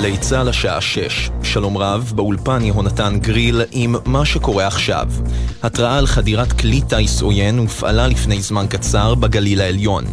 [0.00, 1.30] בגלי צה"ל השעה 6.
[1.42, 5.08] שלום רב, באולפן יהונתן גריל עם מה שקורה עכשיו.
[5.62, 10.04] התראה על חדירת כלי טיס עוין הופעלה לפני זמן קצר בגליל העליון.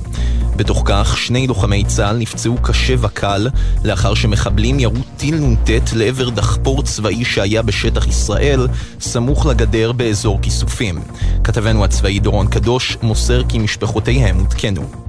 [0.55, 3.47] בתוך כך, שני לוחמי צה"ל נפצעו קשה וקל
[3.83, 8.67] לאחר שמחבלים ירו טיל נ"ט לעבר דחפור צבאי שהיה בשטח ישראל,
[8.99, 10.99] סמוך לגדר באזור כיסופים.
[11.43, 15.06] כתבנו הצבאי דורון קדוש מוסר כי משפחותיהם עודכנו.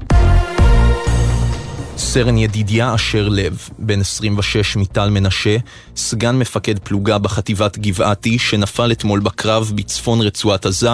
[2.15, 5.57] סרן ידידיה אשר לב, בן 26 מטל מנשה,
[5.97, 10.89] סגן מפקד פלוגה בחטיבת גבעתי, שנפל אתמול בקרב בצפון רצועת עזה,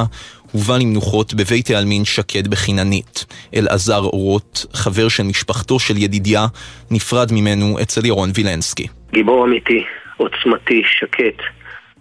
[0.53, 3.27] הובא למנוחות בבית העלמין שקד בחיננית.
[3.57, 6.47] אלעזר אורות, חבר של משפחתו של ידידיה,
[6.91, 8.87] נפרד ממנו אצל ירון וילנסקי.
[9.13, 9.85] גיבור אמיתי,
[10.17, 11.39] עוצמתי, שקט,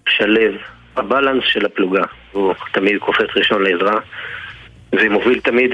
[0.10, 0.54] שלב,
[0.96, 2.04] הבלנס של הפלוגה.
[2.32, 4.00] הוא תמיד קופץ ראשון לעזרה,
[4.94, 5.72] ומוביל תמיד,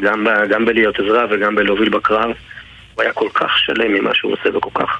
[0.00, 2.30] גם, ב, גם בלהיות עזרה וגם בלהוביל בקרב.
[2.94, 4.90] הוא היה כל כך שלם ממה שהוא עושה וכל כך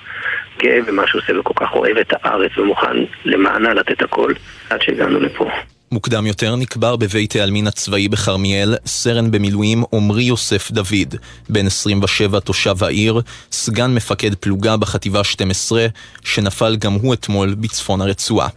[0.59, 4.33] גאה במה שהוא עושה וכל כך אוהב את הארץ ומוכן למענה לתת הכל
[4.71, 5.51] עד שהגענו לפה.
[5.93, 11.15] מוקדם יותר נקבר בבית העלמין הצבאי בכרמיאל סרן במילואים עמרי יוסף דוד,
[11.49, 13.21] בן 27 תושב העיר,
[13.53, 15.87] סגן מפקד פלוגה בחטיבה 12,
[16.25, 18.49] שנפל גם הוא אתמול בצפון הרצועה.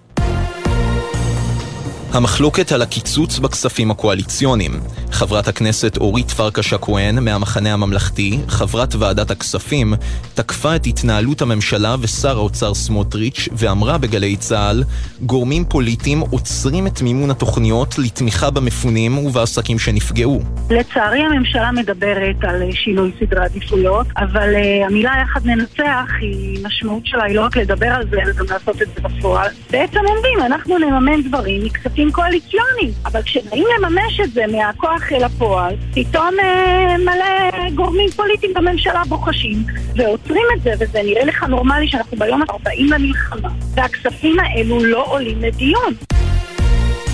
[2.12, 4.72] המחלוקת על הקיצוץ בכספים הקואליציוניים.
[5.12, 9.94] חברת הכנסת אורית פרקש הכהן מהמחנה הממלכתי, חברת ועדת הכספים,
[10.34, 14.84] תקפה את התנהלות הממשלה ושר האוצר סמוטריץ' ואמרה בגלי צה"ל,
[15.22, 20.42] גורמים פוליטיים עוצרים את מימון התוכניות לתמיכה במפונים ובעסקים שנפגעו.
[20.70, 27.24] לצערי הממשלה מדברת על שינוי סדרי עדיפויות, אבל uh, המילה יחד ננצח היא, משמעות שלה
[27.24, 29.50] היא לא רק לדבר על זה, אלא גם לעשות את זה בפועל.
[29.72, 32.92] בעצם אומרים, אנחנו נממן דברים מכספים כספים קואליציוניים.
[33.06, 39.64] אבל כשבאים לממש את זה מהכוח אל הפועל, פתאום אה, מלא גורמים פוליטיים בממשלה בוחשים
[39.96, 45.42] ועוצרים את זה, וזה נראה לך נורמלי שאנחנו ביום ה-40 למלחמה, והכספים האלו לא עולים
[45.42, 45.94] לדיון.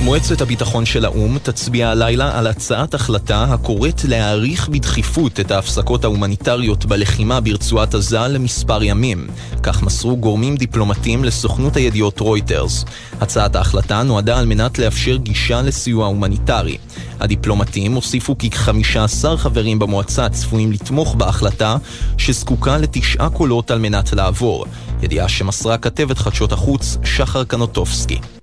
[0.03, 6.85] מועצת הביטחון של האו"ם תצביע הלילה על הצעת החלטה הקוראת להאריך בדחיפות את ההפסקות ההומניטריות
[6.85, 9.27] בלחימה ברצועת עזה למספר ימים.
[9.63, 12.85] כך מסרו גורמים דיפלומטיים לסוכנות הידיעות רויטרס.
[13.21, 16.77] הצעת ההחלטה נועדה על מנת לאפשר גישה לסיוע הומניטרי.
[17.19, 21.77] הדיפלומטים הוסיפו כי 15 חברים במועצה צפויים לתמוך בהחלטה,
[22.17, 24.65] שזקוקה לתשעה קולות על מנת לעבור.
[25.03, 28.42] ידיעה שמסרה כתבת חדשות החוץ שחר קנוטובסקי.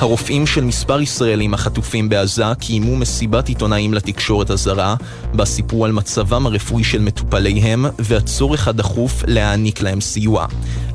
[0.00, 4.94] הרופאים של מספר ישראלים החטופים בעזה קיימו מסיבת עיתונאים לתקשורת הזרה,
[5.34, 10.46] בה סיפרו על מצבם הרפואי של מטופליהם והצורך הדחוף להעניק להם סיוע.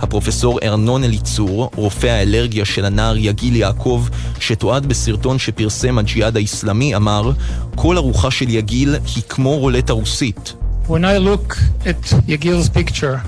[0.01, 4.05] הפרופסור ארנון אליצור, רופא האלרגיה של הנער יגיל יעקב,
[4.39, 7.31] שתועד בסרטון שפרסם הג'יהאד האיסלאמי, אמר
[7.75, 10.53] כל ארוחה של יגיל היא כמו רולטה רוסית.
[10.87, 13.19] When I look at Yagil's picture,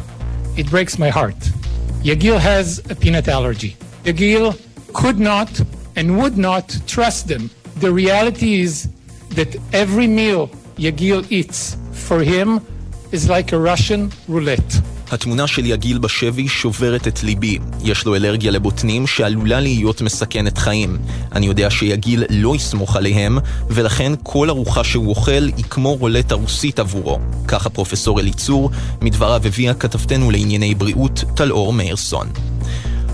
[0.57, 1.41] it breaks my heart.
[2.03, 3.75] Yagil has a peanut allergy.
[4.05, 5.49] Yagil could not
[5.95, 7.49] and would not trust them.
[7.79, 8.87] The reality is
[9.35, 12.61] that every meal Yagil eats for him
[13.11, 14.81] is like a Russian roulette.
[15.11, 17.59] התמונה של יגיל בשבי שוברת את ליבי.
[17.83, 20.97] יש לו אלרגיה לבוטנים שעלולה להיות מסכנת חיים.
[21.31, 23.37] אני יודע שיגיל לא יסמוך עליהם,
[23.69, 27.19] ולכן כל ארוחה שהוא אוכל היא כמו רולטה רוסית עבורו.
[27.47, 28.69] ככה פרופסור אליצור,
[29.01, 32.27] מדבריו הביאה כתבתנו לענייני בריאות, טלאור מאירסון.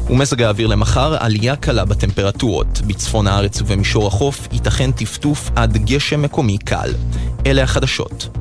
[0.09, 2.81] ומזג האוויר למחר, עלייה קלה בטמפרטורות.
[2.87, 6.89] בצפון הארץ ובמישור החוף ייתכן טפטוף עד גשם מקומי קל.
[7.45, 8.37] אלה החדשות.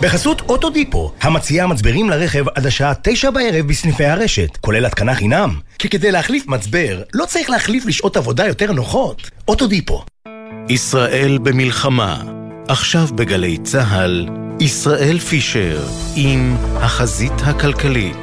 [0.00, 5.60] בחסות אוטודיפו, המציעה מצברים לרכב עד השעה תשע בערב בסניפי הרשת, כולל התקנה חינם.
[5.78, 9.30] כי כדי להחליף מצבר, לא צריך להחליף לשעות עבודה יותר נוחות.
[9.48, 10.04] אוטודיפו.
[10.68, 14.28] ישראל במלחמה עכשיו בגלי צה"ל,
[14.60, 15.86] ישראל פישר
[16.16, 18.16] עם החזית הכלכלית.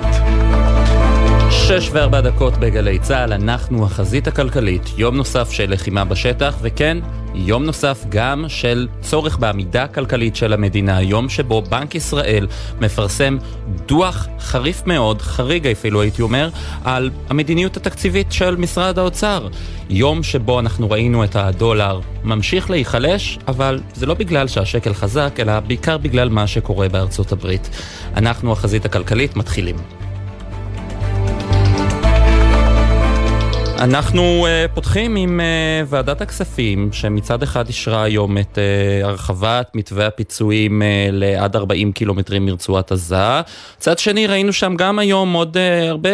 [1.68, 6.98] שש וארבע דקות בגלי צה"ל, אנחנו החזית הכלכלית, יום נוסף של לחימה בשטח, וכן,
[7.36, 12.48] יום נוסף גם של צורך בעמידה כלכלית של המדינה, יום שבו בנק ישראל
[12.82, 13.38] מפרסם
[13.86, 16.50] דוח חריף מאוד, חריג אפילו הייתי אומר,
[16.84, 19.48] על המדיניות התקציבית של משרד האוצר.
[19.90, 25.60] יום שבו אנחנו ראינו את הדולר ממשיך להיחלש, אבל זה לא בגלל שהשקל חזק, אלא
[25.60, 27.70] בעיקר בגלל מה שקורה בארצות הברית.
[28.16, 30.01] אנחנו החזית הכלכלית מתחילים.
[33.84, 35.44] אנחנו uh, פותחים עם uh,
[35.90, 42.46] ועדת הכספים, שמצד אחד אישרה היום את uh, הרחבת מתווה הפיצויים uh, לעד 40 קילומטרים
[42.46, 43.16] מרצועת עזה.
[43.78, 46.10] מצד שני ראינו שם גם היום עוד uh, הרבה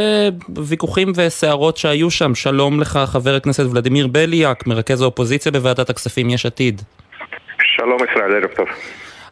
[0.56, 2.36] ויכוחים וסערות שהיו שם.
[2.36, 6.82] שלום לך חבר הכנסת ולדימיר בליאק, מרכז האופוזיציה בוועדת הכספים יש עתיד.
[7.78, 8.68] שלום ישראל, ערב טוב.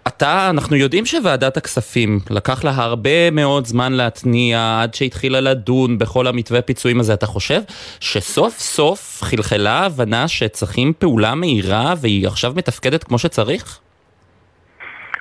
[0.08, 6.28] אתה, אנחנו יודעים שוועדת הכספים, לקח לה הרבה מאוד זמן להתניע עד שהתחילה לדון בכל
[6.28, 7.14] המתווה פיצויים הזה.
[7.14, 7.62] אתה חושב
[8.00, 13.80] שסוף סוף חלחלה הבנה שצריכים פעולה מהירה והיא עכשיו מתפקדת כמו שצריך?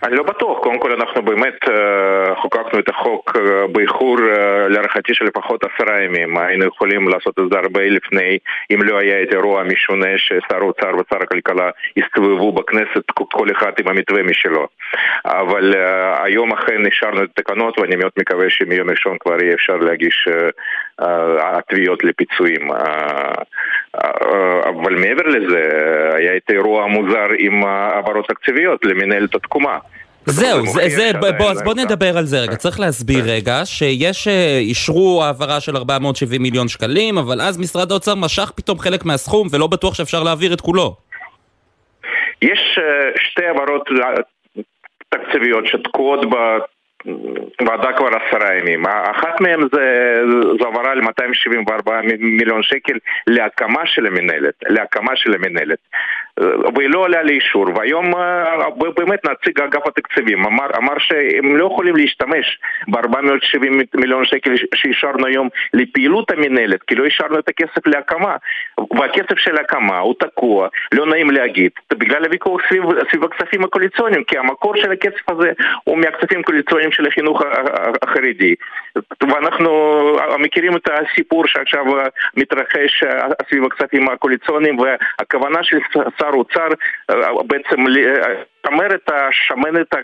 [0.05, 3.41] אני לא בטוח, קודם כל אנחנו באמת uh, חוקקנו את החוק uh,
[3.73, 6.39] באיחור uh, להערכתי של לפחות עשרה ימים.
[6.39, 8.39] היינו יכולים לעשות את זה הרבה לפני
[8.71, 13.89] אם לא היה את אירוע המשונה ששר האוצר ושר הכלכלה הסתובבו בכנסת כל אחד עם
[13.89, 14.67] המתווה משלו.
[15.25, 15.75] אבל
[16.23, 21.05] היום אכן אישרנו את התקנות ואני מאוד מקווה שמיום ראשון כבר יהיה אפשר להגיש uh,
[21.05, 22.69] uh, תביעות לפיצויים.
[24.65, 25.63] אבל מעבר לזה
[26.17, 29.79] היה את האירוע המוזר עם העברות תקציביות למנהלת התקומה
[30.27, 32.57] זהו, זה, זה, בוא, אז בוא נדבר על זה רגע.
[32.57, 38.15] צריך להסביר רגע שיש, אה, אישרו העברה של 470 מיליון שקלים, אבל אז משרד האוצר
[38.15, 40.97] משך פתאום חלק מהסכום ולא בטוח שאפשר להעביר את כולו.
[42.43, 43.89] יש אה, שתי העברות
[45.09, 46.21] תקציביות שתקועות
[47.67, 48.87] ועדה כבר עשרה ימים.
[48.87, 50.15] אחת מהן זה,
[50.61, 52.95] זה העברה ל-274 מיליון שקל
[53.27, 55.79] להקמה של המנהלת, להקמה של המנהלת.
[56.75, 61.97] והיא לא עולה לאישור, והיום אה, באמת נציג אגף התקציבים אמר, אמר שהם לא יכולים
[61.97, 62.59] להשתמש
[62.89, 68.37] ב-470 מיליון שקל שאישרנו היום לפעילות המנהלת, כי לא אישרנו את הכסף להקמה,
[68.99, 74.39] והכסף של ההקמה הוא תקוע, לא נעים להגיד, בגלל הוויכוח סביב, סביב הכספים הקואליציוניים, כי
[74.39, 75.53] המקור של הכסף הזה
[75.85, 77.43] הוא מהכספים הקואליציוניים של החינוך
[78.03, 78.55] החרדי.
[79.23, 80.01] ואנחנו
[80.39, 81.85] מכירים את הסיפור שעכשיו
[82.37, 83.05] מתרחש
[83.49, 85.79] סביב הכספים הקואליציוניים והכוונה של
[86.25, 86.69] שר האוצר
[87.47, 89.95] בעצם לשמר את השמנת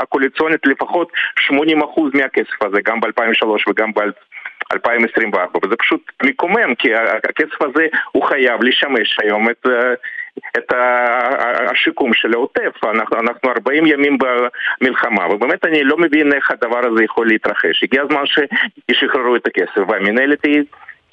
[0.00, 1.12] הקואליציונית לפחות
[1.50, 1.52] 80%
[2.14, 4.00] מהכסף הזה, גם ב-2003 וגם ב...
[4.72, 6.94] 2024, וזה פשוט מקומם, כי
[7.28, 9.66] הכסף הזה הוא חייב לשמש היום את,
[10.58, 10.72] את
[11.70, 12.84] השיקום של העוטף.
[12.84, 17.82] אנחנו, אנחנו 40 ימים במלחמה, ובאמת אני לא מבין איך הדבר הזה יכול להתרחש.
[17.82, 20.62] הגיע הזמן שישחררו את הכסף, והמנהלת היא...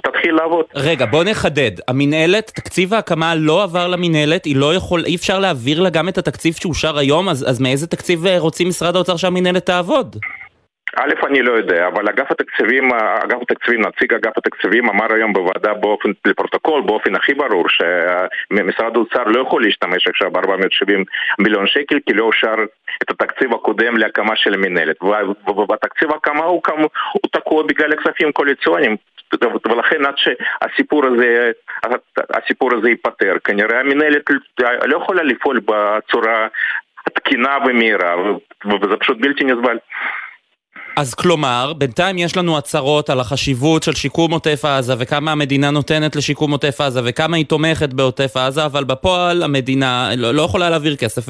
[0.07, 0.65] תתחיל לעבוד.
[0.75, 1.71] רגע, בוא נחדד.
[1.87, 6.17] המינהלת, תקציב ההקמה לא עבר למינהלת, היא לא יכול, אי אפשר להעביר לה גם את
[6.17, 10.15] התקציב שאושר היום, אז, אז מאיזה תקציב רוצים משרד האוצר שהמינהלת תעבוד?
[10.95, 12.89] א', אני לא יודע, אבל אגף התקציבים,
[13.23, 19.23] אגף התקציבים, נציג אגף התקציבים אמר היום בוועדה באופן, לפרוטוקול, באופן הכי ברור, שמשרד האוצר
[19.23, 20.93] לא יכול להשתמש עכשיו ב-470
[21.39, 22.55] מיליון שקל, כי לא אושר
[23.03, 24.95] את התקציב הקודם להקמה של המנהלת.
[25.47, 26.61] ובתקציב ההקמה הוא,
[27.13, 28.95] הוא תקוע בגלל הכספים קואליציוניים.
[29.41, 31.51] ולכן עד שהסיפור הזה,
[32.29, 34.29] הסיפור הזה ייפתר, כנראה המנהלת
[34.85, 36.47] לא יכולה לפעול בצורה
[37.13, 38.15] תקינה ומהירה,
[38.65, 39.77] וזה פשוט בלתי נסבל.
[40.97, 46.15] אז כלומר, בינתיים יש לנו הצהרות על החשיבות של שיקום עוטף עזה וכמה המדינה נותנת
[46.15, 50.95] לשיקום עוטף עזה וכמה היא תומכת בעוטף עזה, אבל בפועל המדינה לא, לא יכולה להעביר
[50.95, 51.21] כסף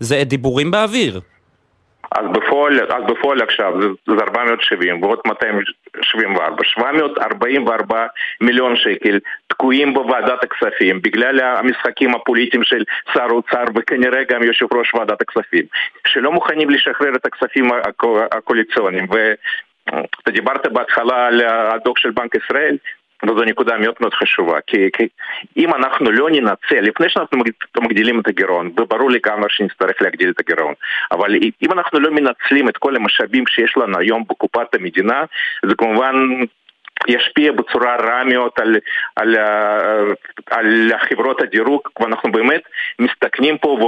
[0.00, 1.20] וזה דיבורים באוויר.
[2.16, 8.06] אז בפועל, אז בפועל עכשיו זה, זה 470 ועוד 274, 744
[8.40, 9.18] מיליון שקל
[9.48, 12.84] תקועים בוועדת הכספים בגלל המשחקים הפוליטיים של
[13.14, 15.64] שר האוצר וכנראה גם יושב ראש ועדת הכספים
[16.06, 17.70] שלא מוכנים לשחרר את הכספים
[18.32, 19.06] הקואליציוניים.
[19.10, 22.76] ואתה דיברת בהתחלה על הדוח של בנק ישראל
[23.22, 25.08] וזו נקודה מאוד מאוד חשובה, כי, כי
[25.56, 27.38] אם אנחנו לא ננצל, לפני שאנחנו
[27.80, 30.74] מגדילים את הגירעון, וברור לגמרי שנצטרך להגדיל את הגירעון,
[31.12, 35.24] אבל אם אנחנו לא מנצלים את כל המשאבים שיש לנו היום בקופת המדינה,
[35.66, 36.14] זה כמובן
[37.08, 38.76] ישפיע בצורה רעה מאוד על,
[39.16, 40.16] על, על,
[40.50, 42.62] על חברות הדירוג, ואנחנו באמת
[42.98, 43.78] מסתכנים פה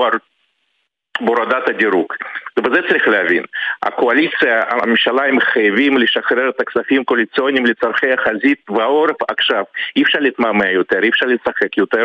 [1.21, 2.13] בהורדת הדירוג.
[2.59, 3.43] ובזה צריך להבין.
[3.83, 9.65] הקואליציה, הממשלה, הם חייבים לשחרר את הכספים הקואליציוניים לצורכי החזית והעורף עכשיו.
[9.97, 12.05] אי אפשר להתמהמה יותר, אי אפשר לשחק יותר.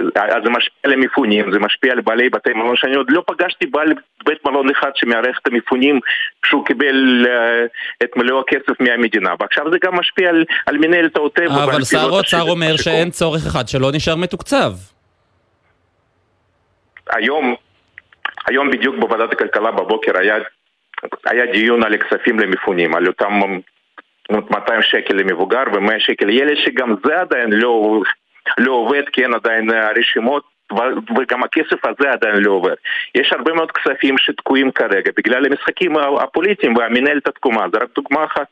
[0.00, 3.66] אז זה משפיע על המפונים, זה משפיע על בעלי בתי מלון, שאני עוד לא פגשתי
[3.66, 3.92] בעל
[4.24, 6.00] בית מלון אחד שמארח את המפונים
[6.46, 9.30] שהוא קיבל uh, את מלוא הכסף מהמדינה.
[9.40, 11.46] ועכשיו זה גם משפיע על, על מנהלת העוטף.
[11.64, 14.72] אבל שר האוצר אומר שאין צורך אחד שלא נשאר מתוקצב.
[17.10, 17.54] היום
[18.48, 20.36] היום בדיוק בוועדת הכלכלה בבוקר היה,
[21.26, 23.40] היה דיון על הכספים למפונים, על אותם
[24.30, 28.00] 200 שקל למבוגר ו-100 שקל לילד, שגם זה עדיין לא,
[28.58, 30.42] לא עובד כי אין עדיין רשימות
[31.18, 32.74] וגם הכסף הזה עדיין לא עובר.
[33.14, 38.46] יש הרבה מאוד כספים שתקועים כרגע בגלל המשחקים הפוליטיים והמנהלת התקומה, זה רק דוגמה אחת.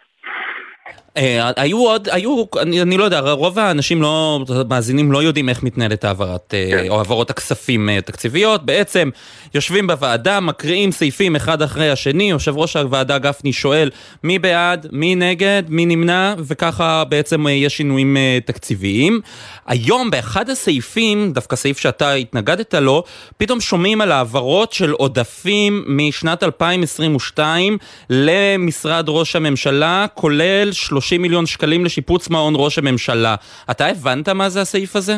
[1.16, 5.62] אה, היו עוד, היו, אני, אני לא יודע, רוב האנשים לא, המאזינים לא יודעים איך
[5.62, 6.88] מתנהלת העברת, אה, כן.
[6.88, 8.66] או העברות הכספים אה, תקציביות.
[8.66, 9.10] בעצם
[9.54, 13.90] יושבים בוועדה, מקריאים סעיפים אחד אחרי השני, יושב ראש הוועדה גפני שואל
[14.22, 19.20] מי בעד, מי נגד, מי נמנע, וככה בעצם יש שינויים תקציביים.
[19.66, 23.04] היום באחד הסעיפים, דווקא סעיף שאתה התנגדת לו,
[23.36, 27.78] פתאום שומעים על העברות של עודפים משנת 2022
[28.10, 33.34] למשרד ראש הממשלה, כולל 30 מיליון שקלים לשיפוץ מעון ראש הממשלה.
[33.70, 35.12] אתה הבנת מה זה הסעיף הזה?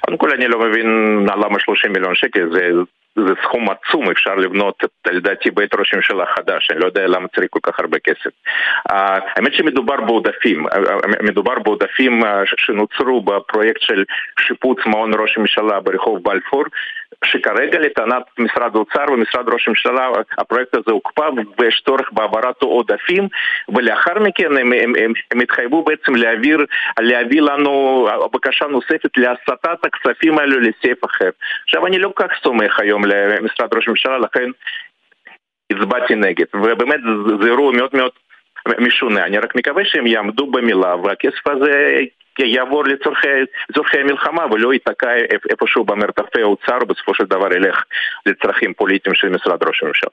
[0.00, 0.86] קודם כל אני לא מבין
[1.26, 2.70] למה 30 מיליון שקל, זה,
[3.16, 7.46] זה סכום עצום, אפשר לבנות לדעתי בית ראש ממשלה חדש, אני לא יודע למה צריך
[7.50, 8.30] כל כך הרבה כסף.
[8.88, 10.66] האמת שמדובר בעודפים,
[11.22, 12.22] מדובר בעודפים
[12.56, 14.04] שנוצרו בפרויקט של
[14.40, 16.64] שיפוץ מעון ראש הממשלה ברחוב בלפור,
[17.24, 20.08] שכרגע לטענת משרד האוצר ומשרד ראש הממשלה
[20.38, 23.28] הפרויקט הזה הוקפא ויש צורך בהעברת עודפים
[23.68, 26.58] ולאחר מכן הם, הם, הם, הם התחייבו בעצם להעביר,
[27.00, 31.30] להביא לנו בקשה נוספת להסטת הכספים האלו לסעיף אחר.
[31.64, 34.50] עכשיו אני לא כל כך סומך היום למשרד ראש הממשלה לכן
[35.72, 37.00] הצבעתי נגד ובאמת
[37.40, 38.10] זה אירוע מאוד מאוד
[38.78, 42.00] משונה, אני רק מקווה שהם יעמדו במילה והכסף הזה
[42.38, 45.14] יעבור לצורכי המלחמה ולא ייתקע
[45.50, 47.84] איפשהו במרתפי האוצר ובסופו של דבר ילך
[48.26, 50.10] לצרכים פוליטיים של משרד ראש הממשלה.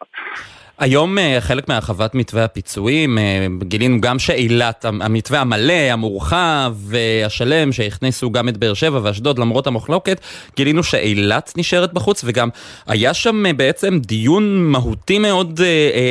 [0.79, 8.31] היום אה, חלק מהרחבת מתווה הפיצויים, אה, גילינו גם שאילת, המתווה המלא, המורחב והשלם, שהכניסו
[8.31, 10.21] גם את באר שבע ואשדוד למרות המחלוקת,
[10.55, 12.49] גילינו שאילת נשארת בחוץ וגם
[12.87, 15.61] היה שם אה, בעצם דיון מהותי מאוד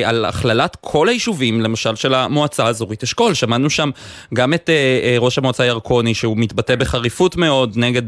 [0.05, 3.35] על הכללת כל היישובים, למשל של המועצה האזורית אשכול.
[3.35, 3.91] שמענו שם
[4.35, 4.71] גם את
[5.19, 8.03] ראש המועצה ירקוני שהוא מתבטא בחריפות מאוד נגד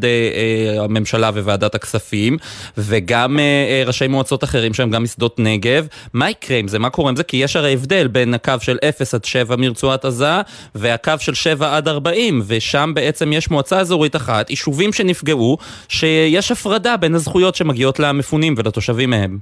[0.79, 2.37] הממשלה וועדת הכספים,
[2.79, 3.39] וגם
[3.87, 5.87] ראשי מועצות אחרים שהם גם משדות נגב.
[6.13, 6.79] מה יקרה עם זה?
[6.79, 7.25] מה קורה עם זה?
[7.25, 10.35] כי יש הרי הבדל בין הקו של 0 עד 7 מרצועת עזה
[10.75, 15.57] והקו של 7 עד 40, ושם בעצם יש מועצה אזורית אחת, יישובים שנפגעו,
[15.89, 19.39] שיש הפרדה בין הזכויות שמגיעות למפונים ולתושבים מהם.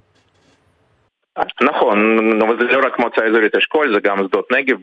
[1.62, 4.76] נכון, אבל זה לא רק מועצה אזורית אשכול, זה גם שדות נגב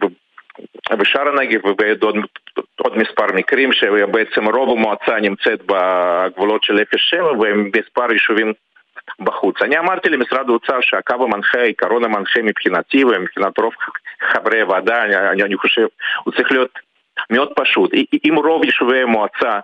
[1.00, 2.04] ושאר הנגב ובעוד
[2.82, 6.78] עוד מספר מקרים שבעצם רוב המועצה נמצאת בגבולות של
[7.10, 8.54] 07 ומספר יישובים
[9.20, 9.62] בחוץ.
[9.62, 13.74] אני אמרתי למשרד האוצר שהקו המנחה, העיקרון המנחה מבחינתי ומבחינת רוב
[14.32, 15.88] חברי הוועדה, אני, אני חושב,
[16.24, 16.80] הוא צריך להיות
[17.30, 17.92] מאוד פשוט.
[18.26, 19.60] אם רוב יישובי המועצה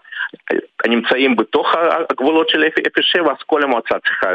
[0.87, 1.75] נמצאים בתוך
[2.09, 2.63] הגבולות של
[3.01, 4.27] 07, אז כל המועצה צריכה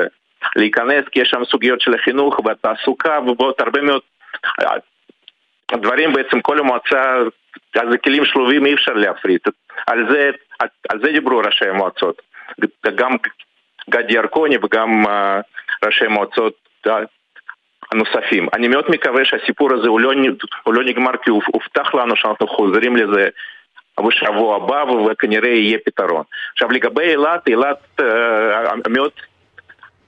[0.56, 4.02] להיכנס, כי יש שם סוגיות של החינוך והתעסוקה ועוד הרבה מאוד
[5.72, 7.16] דברים בעצם כל המועצה,
[7.74, 9.48] אז זה כלים שלובים אי אפשר להפריט.
[9.86, 10.30] על זה,
[10.88, 12.22] על זה דיברו ראשי המועצות.
[12.94, 13.16] גם
[13.90, 15.40] גדי ירקוני וגם אה,
[15.84, 16.54] ראשי מועצות
[16.86, 16.98] אה,
[17.92, 18.48] הנוספים.
[18.52, 20.12] אני מאוד מקווה שהסיפור הזה הוא לא,
[20.62, 23.28] הוא לא נגמר כי הובטח לנו שאנחנו חוזרים לזה
[24.06, 26.22] בשבוע הבא וכנראה יהיה פתרון.
[26.52, 29.10] עכשיו לגבי אילת, אילת uh, מאוד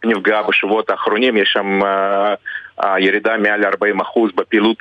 [0.04, 1.86] נפגעה בשבועות האחרונים, יש שם uh,
[2.98, 3.68] ירידה מעל 40%
[4.34, 4.76] בפעילות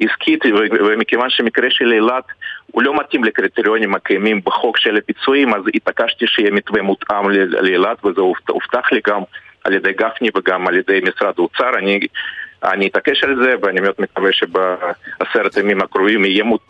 [0.00, 0.40] עסקית
[0.80, 2.24] ומכיוון שמקרה של אילת
[2.72, 8.20] הוא לא מתאים לקריטריונים הקיימים בחוק של הפיצויים, אז התעקשתי שיהיה מתווה מותאם לאילת, וזה
[8.48, 9.20] הובטח לי גם
[9.64, 11.78] על ידי גפני וגם על ידי משרד האוצר.
[11.78, 12.00] אני
[12.64, 16.60] אני אתעקש על זה ואני מאוד מקווה שבעשרת הימים הקרובים יהיה מות...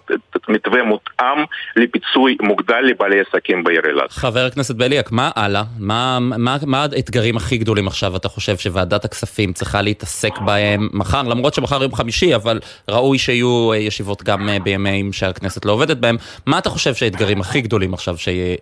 [0.49, 1.45] מתווה מותאם
[1.77, 4.13] לפיצוי מוגדל לבעלי עסקים בעיר אילת.
[4.13, 5.63] חבר הכנסת בליאק, מה הלאה?
[5.79, 11.23] מה, מה, מה האתגרים הכי גדולים עכשיו אתה חושב שוועדת הכספים צריכה להתעסק בהם מחר?
[11.23, 16.17] למרות שמחר יום חמישי, אבל ראוי שיהיו ישיבות גם אה, בימים שהכנסת לא עובדת בהם.
[16.47, 18.15] מה אתה חושב שהאתגרים הכי גדולים עכשיו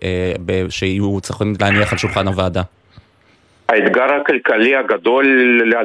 [0.03, 2.61] אה, שיהיו צריכים להניח על שולחן הוועדה?
[3.69, 5.25] האתגר הכלכלי הגדול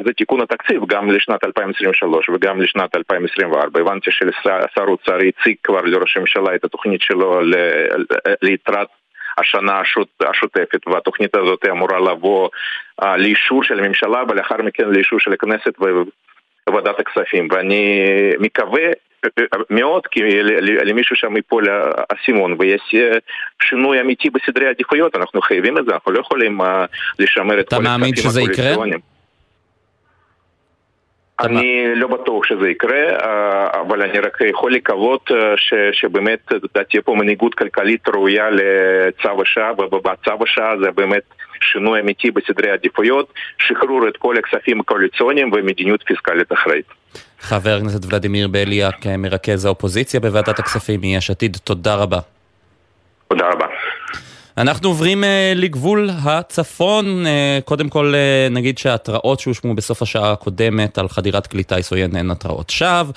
[0.05, 3.79] זה תיקון התקציב גם לשנת 2023 וגם לשנת 2024.
[3.79, 7.41] הבנתי ששר האוצר הציג כבר לראש הממשלה את התוכנית שלו
[8.41, 8.87] ליתרת
[9.37, 12.49] השנה השוט, השוטפת והתוכנית הזאת אמורה לבוא
[13.01, 15.73] uh, לאישור של הממשלה ולאחר מכן לאישור של הכנסת
[16.69, 18.01] וועדת הכספים ואני
[18.39, 18.81] מקווה
[19.69, 20.03] מאוד,
[20.85, 22.95] למישהו שם ייפול האסימון ויש
[23.61, 26.59] שינוי אמיתי בסדרי עדיפויות, אנחנו חייבים את זה, אנחנו לא יכולים
[27.19, 28.99] לשמר את כל הכספים הקואליציוניים.
[31.39, 33.03] אני לא בטוח שזה יקרה,
[33.81, 36.51] אבל אני רק יכול לקוות ש, שבאמת
[36.89, 41.23] תהיה פה מנהיגות כלכלית ראויה לצו השעה, ובצו השעה זה באמת
[41.61, 46.85] שינוי אמיתי בסדרי עדיפויות, שחרור את כל הכספים הקואליציוניים ומדיניות פיסקלית אחראית.
[47.39, 52.19] חבר הכנסת ולדימיר בליאק, מרכז האופוזיציה בוועדת הכספים מיש עתיד, תודה רבה.
[53.27, 53.65] תודה רבה.
[54.57, 60.97] אנחנו עוברים uh, לגבול הצפון, uh, קודם כל uh, נגיד שההתראות שהושמו בסוף השעה הקודמת
[60.97, 63.11] על חדירת כלי טיס עוין הן התראות שווא,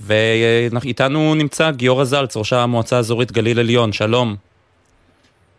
[0.00, 4.36] ואיתנו נמצא גיורא זלץ, ראש המועצה האזורית גליל עליון, שלום.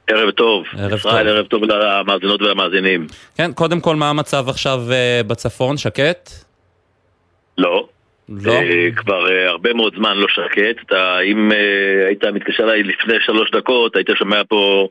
[0.07, 1.27] ערב טוב, ערב ישראל, טוב.
[1.27, 3.07] ערב טוב למאזינות ולמאזינים.
[3.37, 6.29] כן, קודם כל מה המצב עכשיו uh, בצפון, שקט?
[7.57, 7.87] לא.
[8.29, 8.51] לא?
[8.53, 10.85] אה, כבר אה, הרבה מאוד זמן לא שקט.
[10.85, 14.87] אתה, אם אה, היית מתקשר אליי לפני שלוש דקות, היית שומע פה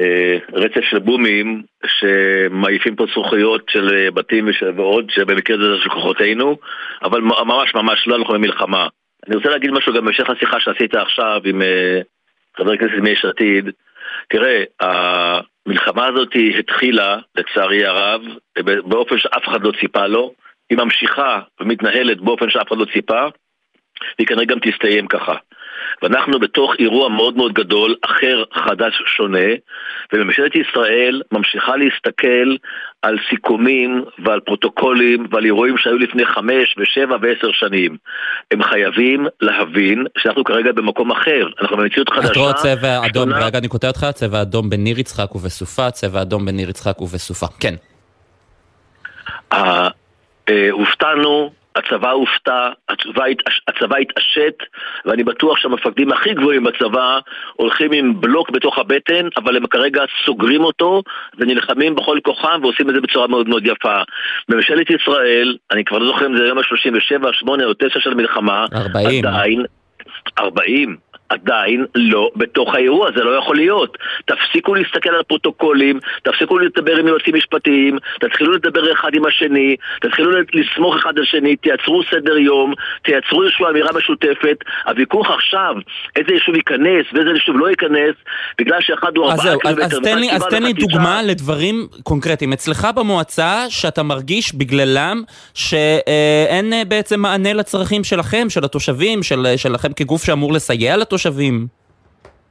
[0.00, 6.56] אה, רצף של בומים שמעיפים פה זכוכיות של בתים ועוד, שבמקרה זה של כוחותינו,
[7.02, 8.86] אבל ממש ממש לא אנחנו במלחמה.
[9.26, 12.00] אני רוצה להגיד משהו גם בהמשך לשיחה שעשית עכשיו עם אה,
[12.56, 13.70] חבר הכנסת מיש עתיד.
[14.28, 18.20] תראה, המלחמה הזאת התחילה, לצערי הרב,
[18.84, 20.34] באופן שאף אחד לא ציפה לו.
[20.70, 23.22] היא ממשיכה ומתנהלת באופן שאף אחד לא ציפה,
[24.18, 25.34] והיא כנראה גם תסתיים ככה.
[26.02, 29.48] ואנחנו בתוך אירוע מאוד מאוד גדול, אחר, חדש, שונה,
[30.12, 32.56] וממשלת ישראל ממשיכה להסתכל
[33.02, 37.96] על סיכומים ועל פרוטוקולים ועל אירועים שהיו לפני חמש ושבע ועשר שנים.
[38.50, 42.32] הם חייבים להבין שאנחנו כרגע במקום אחר, אנחנו במציאות חדשה.
[42.32, 43.46] את רואה צבע אדום, שונה.
[43.46, 47.74] רגע אני קוטע אותך, צבע אדום בניר יצחק ובסופה, צבע אדום בניר יצחק ובסופה, כן.
[49.52, 49.88] אה,
[50.70, 54.54] הופתענו, הצבא הופתע, הצבא, התעש- הצבא התעשת,
[55.04, 57.18] ואני בטוח שהמפקדים הכי גבוהים בצבא
[57.56, 61.02] הולכים עם בלוק בתוך הבטן, אבל הם כרגע סוגרים אותו
[61.38, 64.02] ונלחמים בכל כוחם ועושים את זה בצורה מאוד מאוד יפה.
[64.48, 68.66] ממשלת ישראל, אני כבר לא זוכר אם זה היום ה-37, 8 או 9 של המלחמה,
[68.74, 69.24] 40.
[69.26, 69.62] עדיין,
[70.38, 70.96] 40.
[71.32, 73.98] עדיין לא בתוך האירוע, זה לא יכול להיות.
[74.24, 80.30] תפסיקו להסתכל על הפרוטוקולים, תפסיקו לדבר עם יועצים משפטיים, תתחילו לדבר אחד עם השני, תתחילו
[80.52, 84.58] לסמוך אחד על שני, תייצרו סדר יום, תייצרו איזושהי אמירה משותפת.
[84.86, 85.74] הוויכוח עכשיו,
[86.16, 88.14] איזה יישוב ייכנס ואיזה יישוב לא ייכנס,
[88.58, 90.72] בגלל שאחד הוא ארבעה קילומטר, אז תן לי, אז תן לי.
[90.72, 92.52] דוגמה לדברים קונקרטיים.
[92.52, 95.22] אצלך במועצה, שאתה מרגיש בגללם
[95.54, 101.21] שאין אה, בעצם מענה לצרכים שלכם, של התושבים, של, שלכם כגוף שאמור לסייע לתושבים.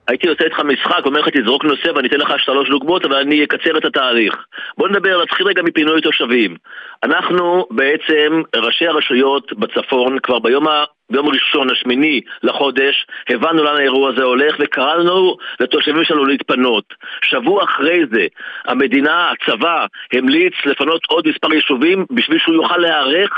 [0.08, 3.44] הייתי עושה איתך משחק, אומר לך תזרוק נושא ואני אתן לך שלוש דוגמאות, אבל אני
[3.44, 4.36] אקצר את התהליך.
[4.78, 6.56] בוא נדבר, נתחיל רגע מפינוי תושבים.
[7.04, 10.68] אנחנו בעצם, ראשי הרשויות בצפון, כבר ביום.
[11.12, 16.94] ביום ראשון, השמיני לחודש, הבנו לאן האירוע הזה הולך וקראנו לתושבים שלנו להתפנות.
[17.24, 18.26] שבוע אחרי זה,
[18.68, 23.30] המדינה, הצבא, המליץ לפנות עוד מספר יישובים בשביל שהוא יוכל להיערך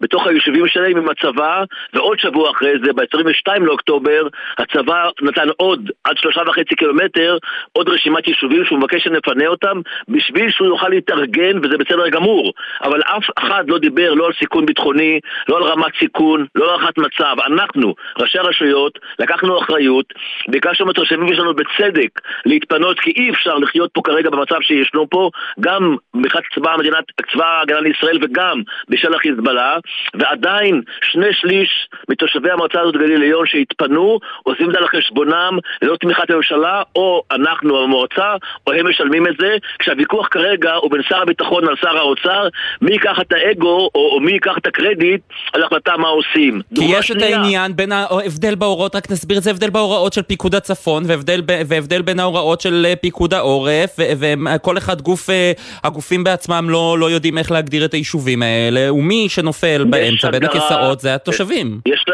[0.00, 1.64] בתוך היישובים שלהם עם הצבא,
[1.94, 7.38] ועוד שבוע אחרי זה, ב-22 לאוקטובר, הצבא נתן עוד, עד שלושה וחצי קילומטר,
[7.72, 12.52] עוד רשימת יישובים שהוא מבקש שנפנה אותם, בשביל שהוא יוכל להתארגן, וזה בסדר גמור.
[12.82, 16.70] אבל אף אחד לא דיבר לא על סיכון ביטחוני, לא על רמת סיכון, לא על
[16.70, 17.21] הערכת מצב.
[17.46, 20.06] אנחנו, ראשי הרשויות, לקחנו אחריות,
[20.48, 25.30] ביקשנו מהתושבים שלנו בצדק להתפנות, כי אי אפשר לחיות פה כרגע במצב שישנו פה,
[25.60, 29.76] גם מבחינת צבא המדינת, צבא ההגנה לישראל וגם בשל החיזבאללה,
[30.14, 35.96] ועדיין שני שליש מתושבי המועצה הזאת גליל עליון שהתפנו, עושים את זה על חשבונם, ללא
[35.96, 38.34] תמיכת הממשלה, או אנחנו המועצה,
[38.66, 42.48] או הם משלמים את זה, כשהוויכוח כרגע הוא בין שר הביטחון על שר האוצר,
[42.82, 45.20] מי ייקח את האגו, או, או מי ייקח את הקרדיט
[45.52, 46.60] על החלטה מה עושים.
[46.74, 50.54] כי יש את העניין בין ההבדל בהוראות, רק נסביר את זה, הבדל בהוראות של פיקוד
[50.54, 55.52] הצפון והבדל, ב- והבדל בין ההוראות של אה, פיקוד העורף ו- וכל אחד גוף, אה,
[55.84, 61.00] הגופים בעצמם לא, לא יודעים איך להגדיר את היישובים האלה ומי שנופל באמצע בין הכיסאות
[61.00, 61.80] זה התושבים.
[61.86, 62.04] יש,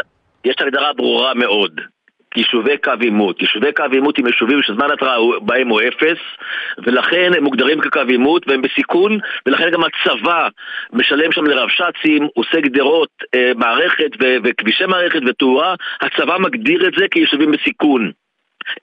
[0.45, 1.71] יש הגדרה ברורה מאוד.
[2.37, 3.41] יישובי קו עימות.
[3.41, 6.19] יישובי קו עימות הם יישובים שזמן התראה בהם הוא אפס
[6.77, 10.47] ולכן הם מוגדרים כקו עימות והם בסיכון ולכן גם הצבא
[10.93, 14.11] משלם שם לרבש"צים, עושה גדרות, אה, מערכת
[14.43, 18.11] וכבישי מערכת ותאורה הצבא מגדיר את זה כיישובים בסיכון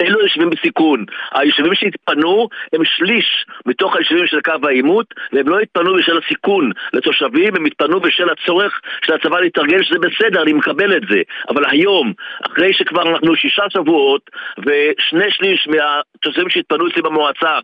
[0.00, 1.04] אלו יישובים בסיכון.
[1.34, 7.56] היישובים שהתפנו הם שליש מתוך היישובים של קו העימות והם לא התפנו בשל הסיכון לתושבים,
[7.56, 11.22] הם התפנו בשל הצורך של הצבא להתארגן שזה בסדר, אני מקבל את זה.
[11.48, 12.12] אבל היום,
[12.46, 17.58] אחרי שכבר אנחנו שישה שבועות ושני שליש מהתושבים שהתפנו אצלי במועצה,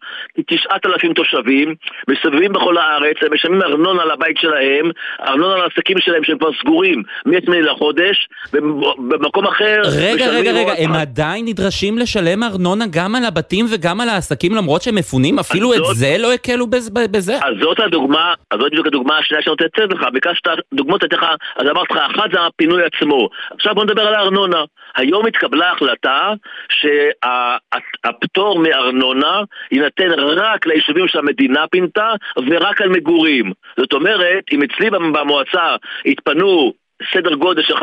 [0.46, 1.74] תשעת אלפים תושבים,
[2.08, 4.90] מסתובבים בכל הארץ, הם משלמים ארנונה לבית שלהם,
[5.26, 9.80] ארנונה לעסקים שלהם שהם כבר סגורים מ-8 לחודש, ובמקום אחר...
[9.98, 14.82] רגע, רגע, רגע, הם עדיין נדרשים לשלם ארנונה גם על הבתים וגם על העסקים למרות
[14.82, 15.38] שהם מפונים?
[15.38, 17.36] אפילו את זאת- זה לא הקלו בז- בזה?
[17.36, 20.42] אז זאת הדוגמה, אז זאת בדיוק הדוגמה השנייה שאני רוצה לתת לך, ביקשת
[20.74, 21.24] דוגמאות לתת לך,
[21.56, 23.28] אז אמרתי לך, אחת זה הפינוי עצמו.
[23.54, 24.64] עכשיו בוא נדבר על הארנונה.
[24.96, 26.32] היום התקבלה החלטה
[26.70, 29.40] שהפטור מארנונה
[29.72, 32.08] יינתן רק ליישובים שהמדינה פינתה
[32.50, 33.52] ורק על מגורים.
[33.80, 36.72] זאת אומרת, אם אצלי במועצה התפנו
[37.12, 37.78] סדר גודל של 15-16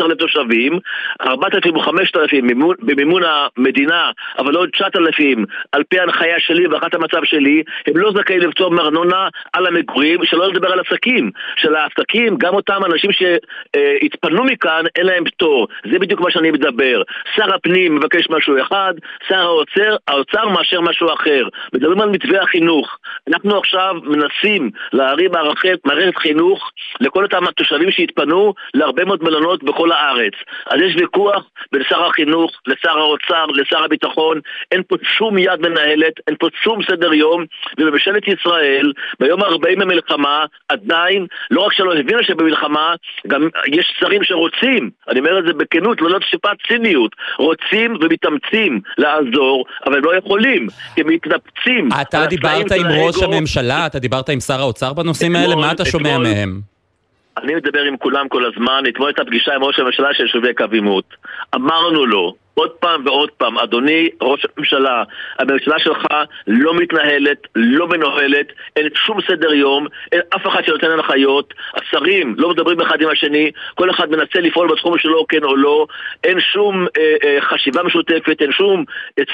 [0.00, 0.78] אלף תושבים,
[1.20, 2.44] 4,000 או 5,000
[2.82, 8.40] במימון המדינה, אבל עוד 9,000 על פי ההנחיה שלי והערכת המצב שלי, הם לא זכאים
[8.40, 11.30] לפטור מארנונה על המגורים, שלא לדבר על עסקים.
[11.56, 15.68] של העסקים, גם אותם אנשים שהתפנו מכאן, אין להם פטור.
[15.92, 17.02] זה בדיוק מה שאני מדבר.
[17.34, 18.94] שר הפנים מבקש משהו אחד,
[19.28, 21.48] שר האוצר, האוצר מאשר משהו אחר.
[21.74, 22.98] מדברים על מתווה החינוך.
[23.28, 25.30] אנחנו עכשיו מנסים להרים
[25.84, 28.21] מערכת חינוך לכל אותם התושבים שהתפנו
[28.74, 30.32] להרבה מאוד מלונות בכל הארץ.
[30.66, 34.40] אז יש ויכוח בין שר החינוך לשר האוצר, לשר הביטחון,
[34.72, 37.44] אין פה שום יד מנהלת, אין פה שום סדר יום,
[37.78, 42.94] ובממשלת ישראל, ביום ה-40 למלחמה, עדיין, לא רק שלא הבינה שבמלחמה,
[43.26, 49.64] גם יש שרים שרוצים, אני אומר את זה בכנות, לא לטיפת ציניות, רוצים ומתאמצים לעזור,
[49.86, 51.88] אבל הם לא יכולים, כי הם מתנפצים.
[52.00, 56.18] אתה דיברת עם ראש הממשלה, אתה דיברת עם שר האוצר בנושאים האלה, מה אתה שומע
[56.18, 56.71] מהם?
[57.36, 60.64] אני מדבר עם כולם כל הזמן, אתמול הייתה פגישה עם ראש הממשלה של יישובי קו
[60.72, 61.04] עימות.
[61.54, 65.02] אמרנו לו, עוד פעם ועוד פעם, אדוני ראש הממשלה,
[65.38, 66.06] הממשלה שלך
[66.46, 72.50] לא מתנהלת, לא מנוהלת, אין שום סדר יום, אין אף אחד שנותן הנחיות, השרים לא
[72.50, 75.86] מדברים אחד עם השני, כל אחד מנסה לפעול בתחום שלו כן או לא,
[76.24, 78.84] אין שום אה, אה, חשיבה משותפת, אין שום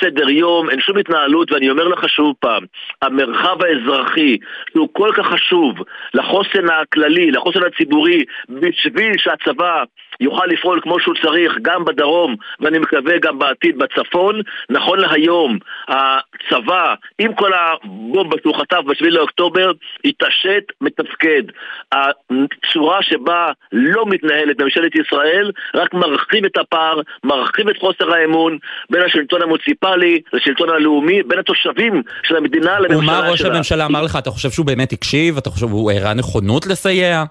[0.01, 2.65] סדר יום, אין שום התנהלות, ואני אומר לך שוב פעם,
[3.03, 4.37] המרחב האזרחי,
[4.73, 5.75] שהוא כל כך חשוב
[6.15, 9.85] לחוסן הכללי, לחוסן הציבורי, בשביל שהצבא
[10.21, 14.41] יוכל לפעול כמו שהוא צריך גם בדרום, ואני מקווה גם בעתיד בצפון.
[14.71, 19.71] נכון להיום, הצבא, עם כל הבומבה שהוא חטף ב-7 לאוקטובר,
[20.05, 21.43] התעשת, מתפקד.
[21.93, 28.59] הצורה שבה לא מתנהלת ממשלת ישראל רק מרחיב את הפער, מרחיב את חוסר האמון
[28.91, 33.19] בין השלטון המוניציפלי לשלטון הלאומי, בין התושבים של המדינה לממשלה שלה.
[33.19, 34.17] ומה ראש הממשלה אמר לך?
[34.17, 35.37] אתה חושב שהוא באמת הקשיב?
[35.37, 37.25] אתה חושב שהוא הראה נכונות לסייע?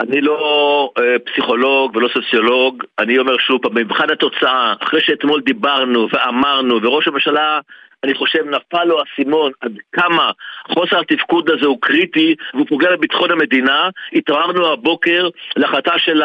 [0.00, 6.08] אני לא אה, פסיכולוג ולא סוציולוג, אני אומר שוב פעם, במבחן התוצאה, אחרי שאתמול דיברנו
[6.12, 7.60] ואמרנו, וראש הממשלה,
[8.04, 10.30] אני חושב, נפל לו האסימון עד כמה
[10.74, 16.22] חוסר התפקוד הזה הוא קריטי והוא פוגע בביטחון המדינה, התעררנו הבוקר להחלטה של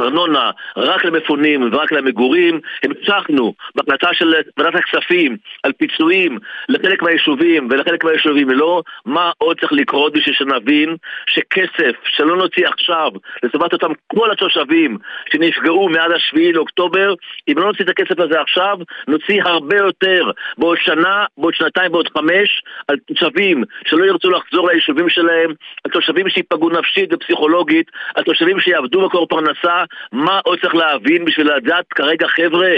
[0.00, 8.04] ארנונה רק למפונים ורק למגורים, המשכנו בהחלטה של ועדת הכספים על פיצויים לחלק מהיישובים ולחלק
[8.04, 8.50] מהיישובים.
[8.50, 13.10] לא, מה עוד צריך לקרות בשביל שנבין שכסף שלא נוציא עכשיו
[13.42, 14.98] לטובת אותם כל התושבים
[15.32, 17.14] שנפגעו מאז השביעי לאוקטובר,
[17.48, 18.78] אם לא נוציא את הכסף הזה עכשיו,
[19.08, 25.08] נוציא הרבה יותר בעוד שנה, בעוד שנתיים, בעוד חמש, על תושבים שלא ירצו לחזור ליישובים
[25.08, 25.50] שלהם,
[25.84, 31.52] על תושבים שיפגעו נפשית ופסיכולוגית, על תושבים שיעבדו מקור פרנסה מה עוד צריך להבין בשביל
[31.54, 32.72] לדעת כרגע, חבר'ה,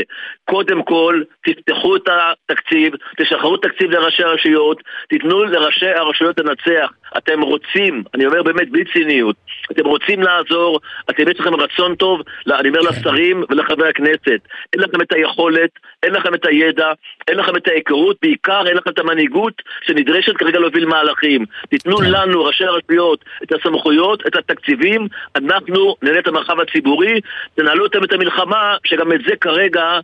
[0.45, 6.91] קודם כל, תפתחו את התקציב, תשחררו תקציב לראשי הרשויות, תיתנו לראשי הרשויות לנצח.
[7.19, 9.37] אתם רוצים, אני אומר באמת בלי ציניות,
[9.71, 14.41] אתם רוצים לעזור, אתם יש לכם רצון טוב, אני אומר לשרים ולחברי הכנסת,
[14.73, 15.71] אין לכם את היכולת,
[16.03, 16.93] אין לכם את הידע,
[17.29, 21.45] אין לכם את ההיכרות, בעיקר אין לכם את המנהיגות שנדרשת כרגע להוביל מהלכים.
[21.69, 22.11] תיתנו כן.
[22.11, 27.21] לנו, ראשי הרשויות, את הסמכויות, את התקציבים, אנחנו נהנה את המרחב הציבורי,
[27.55, 30.01] תנהלו אתם את המלחמה, שגם את זה כרגע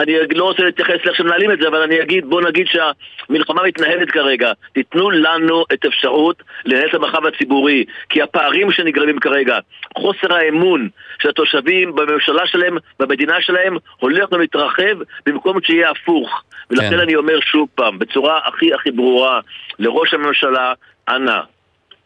[0.00, 4.10] אני לא רוצה להתייחס לאיך שמנהלים את זה, אבל אני אגיד, בוא נגיד שהמלחמה מתנהלת
[4.10, 4.52] כרגע.
[4.72, 9.58] תיתנו לנו את אפשרות לנהל את המרחב הציבורי, כי הפערים שנגרמים כרגע,
[9.98, 10.88] חוסר האמון
[11.22, 16.42] של התושבים בממשלה שלהם, במדינה שלהם, הולך ומתרחב במקום שיהיה הפוך.
[16.70, 16.98] ולכן כן.
[16.98, 19.40] אני אומר שוב פעם, בצורה הכי הכי ברורה,
[19.78, 20.72] לראש הממשלה,
[21.08, 21.40] אנא,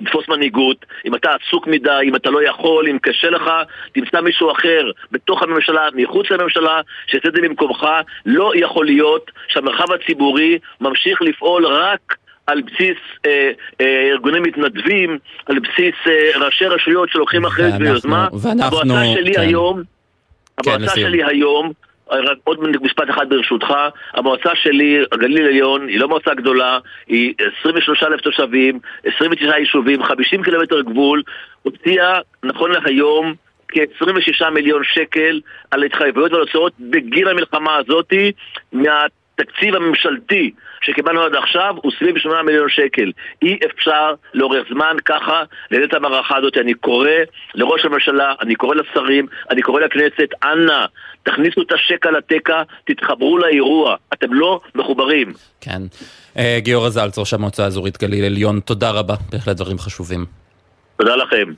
[0.01, 3.51] לתפוס מנהיגות, אם אתה עסוק מדי, אם אתה לא יכול, אם קשה לך,
[3.93, 7.87] תמצא מישהו אחר בתוך הממשלה, מחוץ לממשלה, שיעשה את זה במקומך.
[8.27, 15.59] לא יכול להיות שהמרחב הציבורי ממשיך לפעול רק על בסיס אה, אה, ארגוני מתנדבים, על
[15.59, 18.29] בסיס אה, ראשי רשויות שלוקחים אחריות ויוזמה.
[18.43, 19.41] ואנחנו, המועצה שלי כן.
[19.41, 19.83] היום,
[20.63, 21.73] כן, המועצה שלי היום
[22.11, 23.75] רק עוד משפט אחד ברשותך,
[24.15, 30.43] המועצה שלי, הגליל עליון, היא לא מועצה גדולה, היא 23 אלף תושבים, 29 יישובים, 50
[30.43, 31.23] קילומטר גבול,
[31.63, 33.35] הוציאה נכון להיום
[33.69, 35.41] כ-26 מיליון שקל
[35.71, 38.33] על התחייבויות ועל הוצאות בגין המלחמה הזאתי
[39.39, 43.13] מהתקציב הממשלתי שקיבלנו עד עכשיו הוא סביב 8 מיליון שקל.
[43.43, 46.57] אי אפשר לאורך זמן ככה לנהל את המערכה הזאת.
[46.57, 47.09] אני קורא
[47.55, 50.85] לראש הממשלה, אני קורא לשרים, אני קורא לכנסת, אנא,
[51.23, 53.97] תכניסו את השקע לתקע, תתחברו לאירוע.
[54.13, 55.33] אתם לא מחוברים.
[55.61, 55.83] כן.
[56.39, 60.27] אה, גיורא זלץ, ראש המועצה האזורית גליל עליון, תודה רבה, בהחלט דברים חשובים.
[60.97, 61.53] תודה לכם.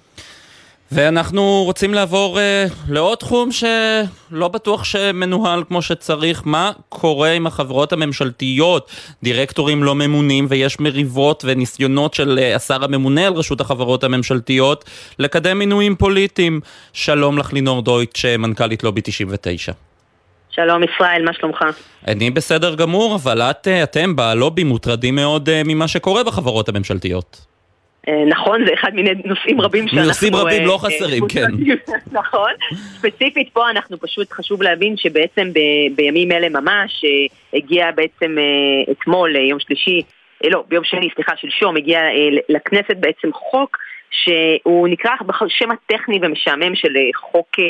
[0.93, 6.43] ואנחנו רוצים לעבור uh, לעוד תחום שלא בטוח שמנוהל כמו שצריך.
[6.45, 8.91] מה קורה עם החברות הממשלתיות?
[9.23, 14.85] דירקטורים לא ממונים ויש מריבות וניסיונות של uh, השר הממונה על רשות החברות הממשלתיות
[15.19, 16.61] לקדם מינויים פוליטיים.
[16.93, 19.73] שלום לך לינור דויטש, מנכ"לית לובי 99.
[20.51, 21.65] שלום ישראל, מה שלומך?
[22.07, 27.56] אני בסדר גמור, אבל את, אתם בלובי מוטרדים מאוד ממה שקורה בחברות הממשלתיות.
[28.09, 30.09] אה, נכון, זה אחד מיני נושאים רבים שאנחנו...
[30.09, 31.47] נושאים רבים לא אה, חסרים, אה, כן.
[32.19, 32.51] נכון.
[32.73, 35.53] ספציפית פה אנחנו פשוט חשוב להבין שבעצם
[35.97, 37.05] בימים אלה ממש
[37.55, 38.37] הגיע בעצם
[38.91, 40.03] אתמול, יום שלישי,
[40.45, 42.01] לא, ביום שני, סליחה, שלשום, הגיע
[42.49, 43.77] לכנסת בעצם חוק
[44.11, 47.65] שהוא נקרא בשם הטכני ומשעמם של אה, חוק אה,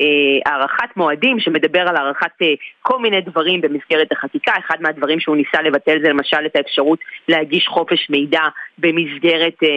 [0.00, 4.52] אה, הארכת מועדים, שמדבר על הארכת אה, כל מיני דברים במסגרת החקיקה.
[4.58, 8.42] אחד מהדברים שהוא ניסה לבטל זה למשל את האפשרות להגיש חופש מידע
[8.78, 9.68] במסגרת אה,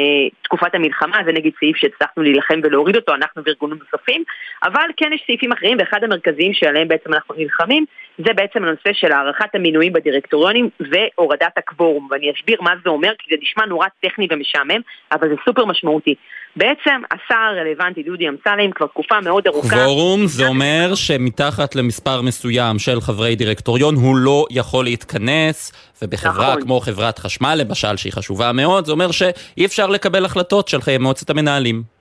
[0.44, 4.24] תקופת המלחמה, זה נגיד סעיף שהצלחנו להילחם ולהוריד אותו, אנחנו וארגונים נוספים,
[4.64, 7.86] אבל כן יש סעיפים אחרים, ואחד המרכזיים שעליהם בעצם אנחנו נלחמים,
[8.26, 13.36] זה בעצם הנושא של הארכת המינויים בדירקטוריונים והורדת הקוורום, ואני אסביר מה זה אומר, כי
[13.36, 16.16] זה נשמע נורא טכני ומשעמם, אבל זה סופר משמעותי.
[16.56, 19.76] בעצם השר הרלוונטי דודי אמסלם כבר תקופה מאוד ארוכה.
[19.76, 26.62] קוורום זה אומר שמתחת למספר מסוים של חברי דירקטוריון הוא לא יכול להתכנס, ובחברה נכון.
[26.62, 30.98] כמו חברת חשמל למשל, שהיא חשובה מאוד, זה אומר שאי אפשר לקבל החלטות של חיי
[30.98, 31.99] מועצת המנהלים.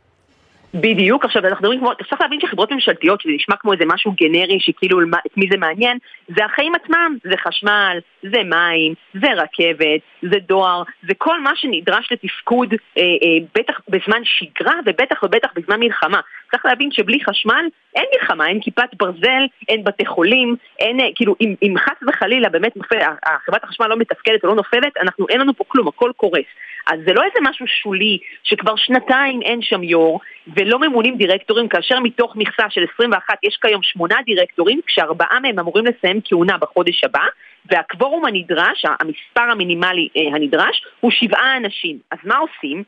[0.74, 4.60] בדיוק, עכשיו אנחנו מדברים כמו, צריך להבין שחברות ממשלתיות, שזה נשמע כמו איזה משהו גנרי
[4.60, 10.38] שכאילו את מי זה מעניין, זה החיים עצמם, זה חשמל, זה מים, זה רכבת, זה
[10.48, 16.20] דואר, זה כל מה שנדרש לתפקוד, אה, אה, בטח בזמן שגרה ובטח ובטח בזמן מלחמה.
[16.50, 21.34] צריך להבין שבלי חשמל אין מלחמה, אין כיפת ברזל, אין בתי חולים, אין, אה, כאילו,
[21.40, 22.98] אם, אם חס וחלילה באמת נופל,
[23.46, 26.46] חברת החשמל לא מתפקדת או לא נופלת, אנחנו, אין לנו פה כלום, הכל קורס.
[26.86, 30.20] אז זה לא איזה משהו שולי, שכבר שנתיים אין שם יו"ר,
[30.56, 35.84] ולא ממונים דירקטורים, כאשר מתוך מכסה של 21 יש כיום שמונה דירקטורים, כשארבעה מהם אמורים
[35.86, 37.22] לסיים כהונה בחודש הבא,
[37.70, 41.98] והקוורום הנדרש, המספר המינימלי אה, הנדרש, הוא שבעה אנשים.
[42.10, 42.82] אז מה עושים?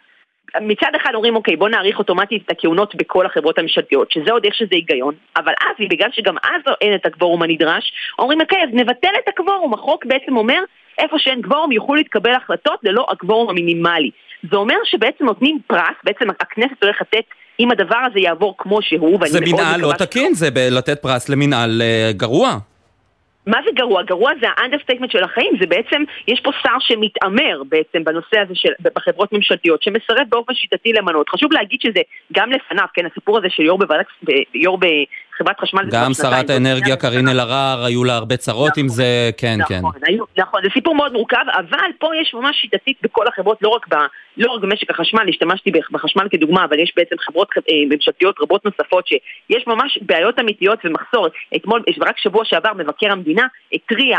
[0.60, 4.54] מצד אחד אומרים, אוקיי, בוא נאריך אוטומטית את הכהונות בכל החברות הממשלתיות, שזה עוד איך
[4.54, 9.14] שזה היגיון, אבל אז, בגלל שגם אז אין את הקוורום הנדרש, אומרים, אוקיי, אז נבטל
[9.24, 9.74] את הקוורום.
[9.74, 10.62] החוק בעצם אומר,
[10.98, 14.10] איפה שאין קוורום יוכלו להתקבל החלטות ללא הקוורום המינימלי.
[14.50, 17.24] זה אומר שבעצם נותנים פרס, בעצם הכנסת הולכת לתת,
[17.60, 22.16] אם הדבר הזה יעבור כמו שהוא, זה מנהל לא תקין, זה לתת פרס למנהל uh,
[22.16, 22.58] גרוע.
[23.50, 24.02] מה זה גרוע?
[24.02, 28.54] גרוע זה ה understatement של החיים, זה בעצם, יש פה שר שמתעמר בעצם בנושא הזה
[28.54, 31.28] של, בחברות ממשלתיות, שמסרב באופן שיטתי למנות.
[31.28, 32.00] חשוב להגיד שזה
[32.32, 34.06] גם לפניו, כן, הסיפור הזה של יו"ר בוועדת,
[34.54, 34.78] יו"ר
[35.40, 35.82] בחברת חשמל.
[35.90, 39.80] גם שרת האנרגיה קארין אלהרר, היו לה הרבה צרות עם זה, כן, כן.
[40.38, 43.94] נכון, זה סיפור מאוד מורכב, אבל פה יש ממש שיטתית בכל החברות, לא רק, ב,
[44.36, 49.06] לא רק במשק החשמל, השתמשתי בחשמל כדוגמה, אבל יש בעצם חברות אה, ממשלתיות רבות נוספות
[49.06, 51.26] שיש ממש בעיות אמיתיות ומחסור.
[51.56, 54.18] אתמול, רק שבוע שעבר, מבקר המדינה התריע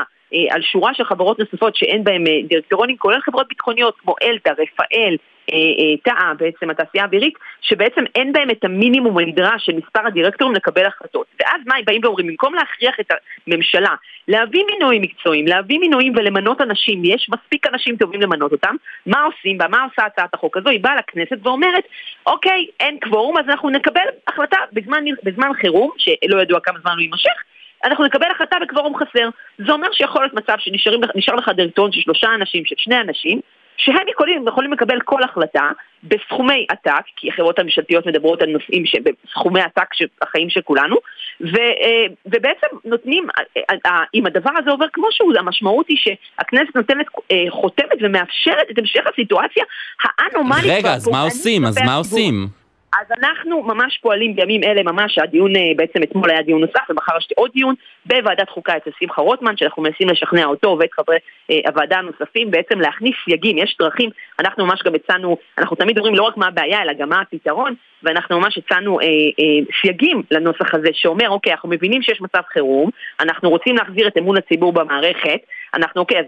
[0.49, 5.15] על שורה של חברות נוספות שאין בהן אה, דירקטוריונים, כולל חברות ביטחוניות כמו אלתא, רפאל,
[5.53, 10.85] אה, תא, בעצם התעשייה האווירית, שבעצם אין בהם את המינימום הנדרש של מספר הדירקטורים לקבל
[10.85, 11.27] החלטות.
[11.39, 13.11] ואז מה באים ואומרים, במקום להכריח את
[13.47, 13.95] הממשלה
[14.27, 19.57] להביא מינויים מקצועיים, להביא מינויים ולמנות אנשים, יש מספיק אנשים טובים למנות אותם, מה עושים
[19.57, 19.67] בה?
[19.67, 20.69] מה עושה הצעת החוק הזו?
[20.69, 21.83] היא באה לכנסת ואומרת,
[22.25, 27.01] אוקיי, אין קוורום, אז אנחנו נקבל החלטה בזמן, בזמן חירום, שלא ידוע כמה זמן הוא
[27.01, 27.43] יימשך,
[27.83, 29.29] אנחנו נקבל החלטה בקוורום חסר.
[29.65, 33.39] זה אומר שיכול להיות מצב שנשאר לך דירקטוריון של שלושה אנשים, של שני אנשים,
[33.77, 35.69] שהם יכולים, יכולים לקבל כל החלטה
[36.03, 40.95] בסכומי עתק, כי החברות הממשלתיות מדברות על נושאים שבסכומי עתק של החיים של כולנו,
[41.41, 46.75] ו, אה, ובעצם נותנים, אה, אה, אם הדבר הזה עובר כמו שהוא, המשמעות היא שהכנסת
[46.75, 47.05] נותנת
[47.49, 49.63] חותמת ומאפשרת את המשך הסיטואציה
[50.03, 50.71] האנומלית.
[50.71, 51.65] רגע, אז מה עושים?
[51.65, 52.60] אז מה עושים?
[52.99, 57.17] אז אנחנו ממש פועלים בימים אלה, ממש הדיון, אה, בעצם אתמול היה דיון נוסף ומחר
[57.17, 57.75] יש עוד דיון
[58.05, 61.17] בוועדת חוקה אצל שמחה רוטמן, שאנחנו מנסים לשכנע אותו ואת חברי
[61.51, 66.15] אה, הוועדה הנוספים בעצם להכניס סייגים, יש דרכים, אנחנו ממש גם הצענו, אנחנו תמיד אומרים
[66.15, 67.73] לא רק מה הבעיה אלא גם מה הפתרון,
[68.03, 72.89] ואנחנו ממש הצענו אה, אה, סייגים לנוסח הזה שאומר, אוקיי, אנחנו מבינים שיש מצב חירום,
[73.19, 75.39] אנחנו רוצים להחזיר את אמון הציבור במערכת,
[75.73, 76.25] אנחנו, אוקיי, אז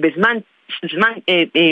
[0.00, 0.36] בזמן,
[0.90, 1.70] זמן, אה, אה,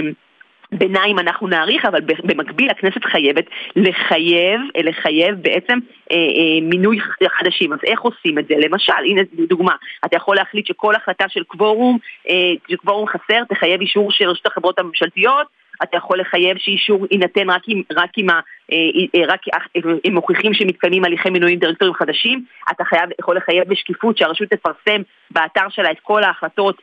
[0.73, 3.45] ביניים אנחנו נאריך, אבל במקביל הכנסת חייבת
[3.77, 5.79] לחייב, לחייב בעצם
[6.13, 6.99] אה, אה, מינוי
[7.39, 7.73] חדשים.
[7.73, 8.55] אז איך עושים את זה?
[8.59, 14.13] למשל, הנה דוגמה, אתה יכול להחליט שכל החלטה של קוורום, אה, קוורום חסר, תחייב אישור
[14.13, 15.47] של רשות החברות הממשלתיות,
[15.83, 18.37] אתה יכול לחייב שאישור יינתן רק אם, רק אם, אה,
[19.15, 19.41] אה, רק
[20.09, 25.69] אם מוכיחים שמתקיימים הליכי מינויים דירקטורים חדשים, אתה חייב, יכול לחייב בשקיפות שהרשות תפרסם באתר
[25.69, 26.83] שלה את כל ההחלטות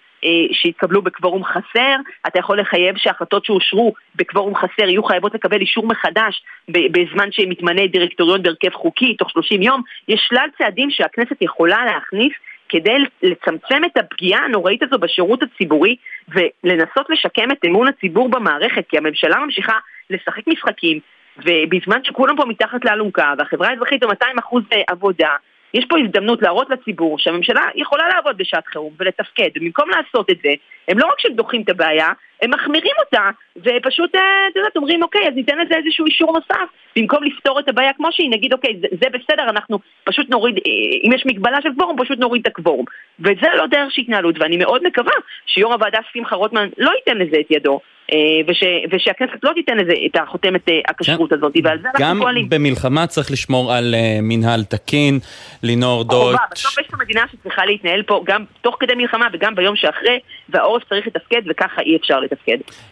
[0.51, 1.95] שהתקבלו בקוורום חסר,
[2.27, 8.43] אתה יכול לחייב שהחלטות שאושרו בקוורום חסר יהיו חייבות לקבל אישור מחדש בזמן שמתמנה דירקטוריון
[8.43, 9.81] בהרכב חוקי, תוך 30 יום.
[10.07, 12.33] יש שלל צעדים שהכנסת יכולה להכניס
[12.69, 15.95] כדי לצמצם את הפגיעה הנוראית הזו בשירות הציבורי
[16.27, 19.73] ולנסות לשקם את אמון הציבור במערכת, כי הממשלה ממשיכה
[20.09, 20.99] לשחק משחקים,
[21.37, 25.29] ובזמן שכולם פה מתחת לאלונקה והחברה האזרחית ב-200% עבודה,
[25.73, 30.49] יש פה הזדמנות להראות לציבור שהממשלה יכולה לעבוד בשעת חירום ולתפקד, ובמקום לעשות את זה,
[30.87, 32.09] הם לא רק שדוחים את הבעיה,
[32.41, 34.21] הם מחמירים אותה, ופשוט, אה,
[34.51, 38.07] את יודעת, אומרים, אוקיי, אז ניתן לזה איזשהו אישור נוסף, במקום לפתור את הבעיה כמו
[38.11, 40.71] שהיא, נגיד, אוקיי, זה, זה בסדר, אנחנו פשוט נוריד, אה,
[41.07, 42.85] אם יש מגבלה של קוורום, פשוט נוריד את הקוורום.
[43.19, 45.13] וזה לא דרך של התנהלות, ואני מאוד מקווה
[45.45, 47.79] שיו"ר הוועדה שמחה רוטמן לא ייתן לזה את ידו,
[48.13, 52.43] אה, וש, ושהכנסת לא תיתן לזה את החותמת הכשרות הזאת, ועל זה אנחנו פועלים.
[52.43, 55.19] גם במלחמה צריך לשמור על מנהל תקין,
[55.63, 56.41] לינור דויטש.
[56.51, 60.83] בסוף יש פה מדינה שצריכה להתנהל פה גם תוך כדי מלחמה וגם ביום שאחרי, והעורף
[60.89, 62.28] צריך לתפקד וככה אי אפשר לתפקד.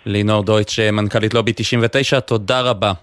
[0.05, 2.93] לינור דויטש, מנכ"לית לובי 99, תודה רבה.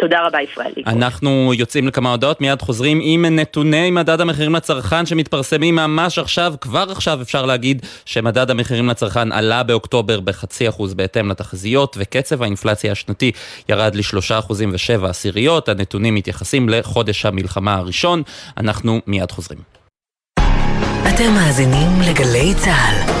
[0.00, 0.82] תודה רבה ישראלי.
[0.86, 6.84] אנחנו יוצאים לכמה הודעות, מיד חוזרים עם נתוני מדד המחירים לצרכן שמתפרסמים ממש עכשיו, כבר
[6.90, 13.32] עכשיו אפשר להגיד שמדד המחירים לצרכן עלה באוקטובר בחצי אחוז בהתאם לתחזיות, וקצב האינפלציה השנתי
[13.68, 18.22] ירד לשלושה אחוזים ושבע עשיריות, הנתונים מתייחסים לחודש המלחמה הראשון,
[18.56, 19.60] אנחנו מיד חוזרים.
[21.08, 23.17] אתם מאזינים לגלי צה"ל.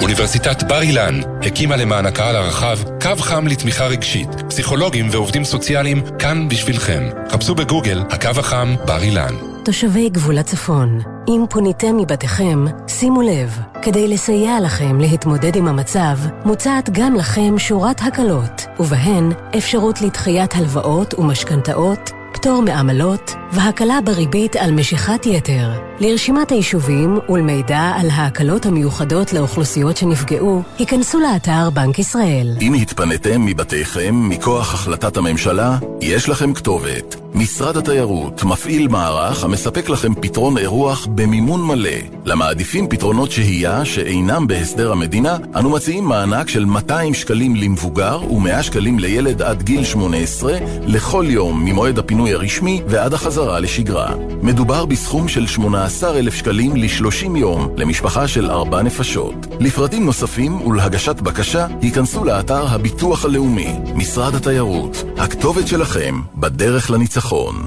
[0.00, 4.28] אוניברסיטת בר אילן הקימה למען הקהל הרחב קו חם לתמיכה רגשית.
[4.48, 7.02] פסיכולוגים ועובדים סוציאליים כאן בשבילכם.
[7.30, 9.34] חפשו בגוגל הקו החם בר אילן.
[9.64, 16.90] תושבי גבול הצפון, אם פוניתם מבתיכם, שימו לב, כדי לסייע לכם להתמודד עם המצב, מוצעת
[16.90, 25.26] גם לכם שורת הקלות, ובהן אפשרות לדחיית הלוואות ומשכנתאות, פטור מעמלות והקלה בריבית על משיכת
[25.26, 25.70] יתר.
[26.00, 32.56] לרשימת היישובים ולמידע על ההקלות המיוחדות לאוכלוסיות שנפגעו, היכנסו לאתר בנק ישראל.
[32.60, 37.16] אם התפניתם מבתיכם מכוח החלטת הממשלה, יש לכם כתובת.
[37.34, 41.90] משרד התיירות מפעיל מערך המספק לכם פתרון אירוח במימון מלא.
[42.24, 48.98] למעדיפים פתרונות שהייה שאינם בהסדר המדינה, אנו מציעים מענק של 200 שקלים למבוגר ו-100 שקלים
[48.98, 54.14] לילד עד גיל 18 לכל יום ממועד הפינוי הרשמי ועד החזרה לשגרה.
[54.42, 59.34] מדובר בסכום של 18,000 שקלים ל-30 יום למשפחה של ארבע נפשות.
[59.60, 65.04] לפרטים נוספים ולהגשת בקשה, היכנסו לאתר הביטוח הלאומי, משרד התיירות.
[65.16, 67.66] הכתובת שלכם בדרך לניצחון.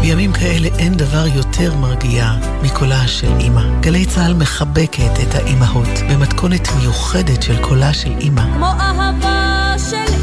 [0.00, 3.80] בימים כאלה אין דבר יותר מרגיע מקולה של אימא.
[3.80, 8.42] גלי צה"ל מחבקת את האימהות במתכונת מיוחדת של קולה של אימא.
[8.54, 10.19] כמו אהבה של אימא.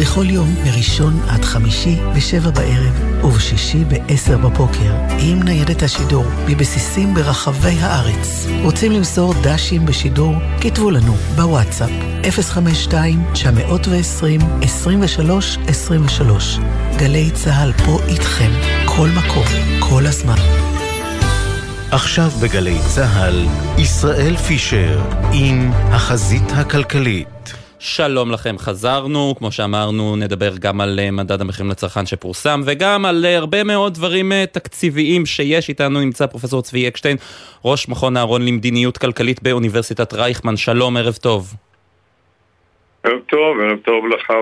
[0.00, 7.76] בכל יום, מראשון עד חמישי, בשבע בערב, ובשישי בעשר בבוקר, עם ניידת השידור, מבסיסים ברחבי
[7.80, 8.46] הארץ.
[8.62, 10.34] רוצים למסור דשים בשידור?
[10.60, 11.90] כתבו לנו בוואטסאפ
[12.22, 12.92] 052-920-2323.
[16.98, 18.50] גלי צה"ל פה איתכם,
[18.84, 19.44] כל מקום,
[19.80, 20.38] כל הזמן.
[21.90, 23.46] עכשיו בגלי צה"ל,
[23.78, 25.00] ישראל פישר
[25.32, 27.41] עם החזית הכלכלית.
[27.84, 33.24] שלום לכם, חזרנו, כמו שאמרנו, נדבר גם על אה, מדד המחירים לצרכן שפורסם וגם על
[33.24, 37.16] אה, הרבה מאוד דברים אה, תקציביים שיש איתנו, נמצא פרופסור צבי אקשטיין,
[37.64, 41.54] ראש מכון אהרון למדיניות כלכלית באוניברסיטת רייכמן, שלום, ערב טוב.
[43.04, 44.32] ערב טוב, ערב טוב לך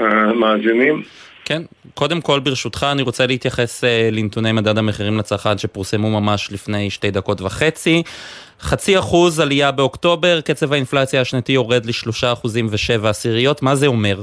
[0.00, 1.02] ולמאזינים.
[1.50, 1.62] כן,
[1.94, 7.40] קודם כל ברשותך אני רוצה להתייחס לנתוני מדד המחירים לצרכן שפורסמו ממש לפני שתי דקות
[7.40, 8.02] וחצי.
[8.60, 14.16] חצי אחוז עלייה באוקטובר, קצב האינפלציה השנתי יורד לשלושה אחוזים ושבע עשיריות, מה זה אומר?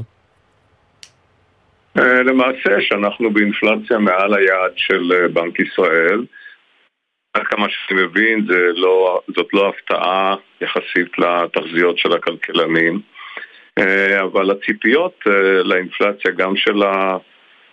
[1.95, 6.25] למעשה שאנחנו באינפלציה מעל היעד של בנק ישראל.
[7.33, 13.01] עד כמה שאני מבין לא, זאת לא הפתעה יחסית לתחזיות של הכלכלנים,
[14.21, 15.23] אבל הציפיות
[15.63, 16.81] לאינפלציה גם של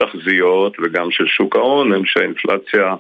[0.00, 2.94] התחזיות וגם של שוק ההון הם שהאינפלציה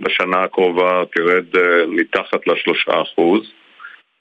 [0.00, 1.44] בשנה הקרובה תרד
[1.88, 3.52] מתחת לשלושה אחוז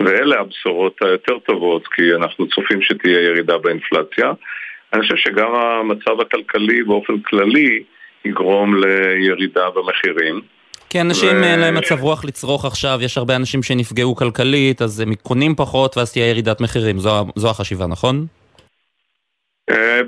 [0.02, 4.32] ואלה הבשורות היותר טובות כי אנחנו צופים שתהיה ירידה באינפלציה.
[4.94, 7.84] אני חושב שגם המצב הכלכלי באופן כללי
[8.26, 10.42] יגרום לירידה במחירים.
[10.96, 15.16] כי אנשים אין להם מצב רוח לצרוך עכשיו, יש הרבה אנשים שנפגעו כלכלית, אז הם
[15.16, 18.26] קונים פחות ואז תהיה ירידת מחירים, זו, זו החשיבה, נכון?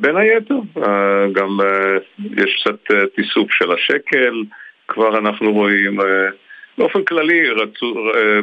[0.01, 0.55] בין היתר,
[1.33, 1.57] גם
[2.37, 4.43] יש קצת תיסוף של השקל,
[4.87, 5.99] כבר אנחנו רואים,
[6.77, 7.95] באופן כללי, רצו,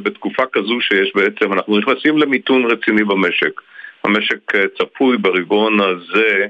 [0.02, 3.60] בתקופה כזו שיש בעצם, אנחנו נכנסים למיתון רציני במשק.
[4.04, 6.46] המשק צפוי ברבעון הזה,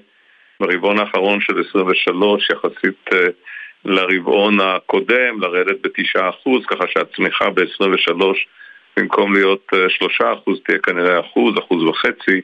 [0.60, 3.10] ברבעון האחרון של 23, יחסית
[3.84, 8.24] לרבעון הקודם, לרדת בתשעה אחוז, ככה שהצמיחה ב-23
[8.96, 12.40] במקום להיות אה, שלושה אחוז תהיה כנראה אחוז, אחוז וחצי,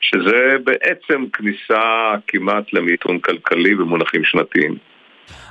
[0.00, 4.89] שזה בעצם כניסה כמעט למיתון כלכלי במונחים שנתיים.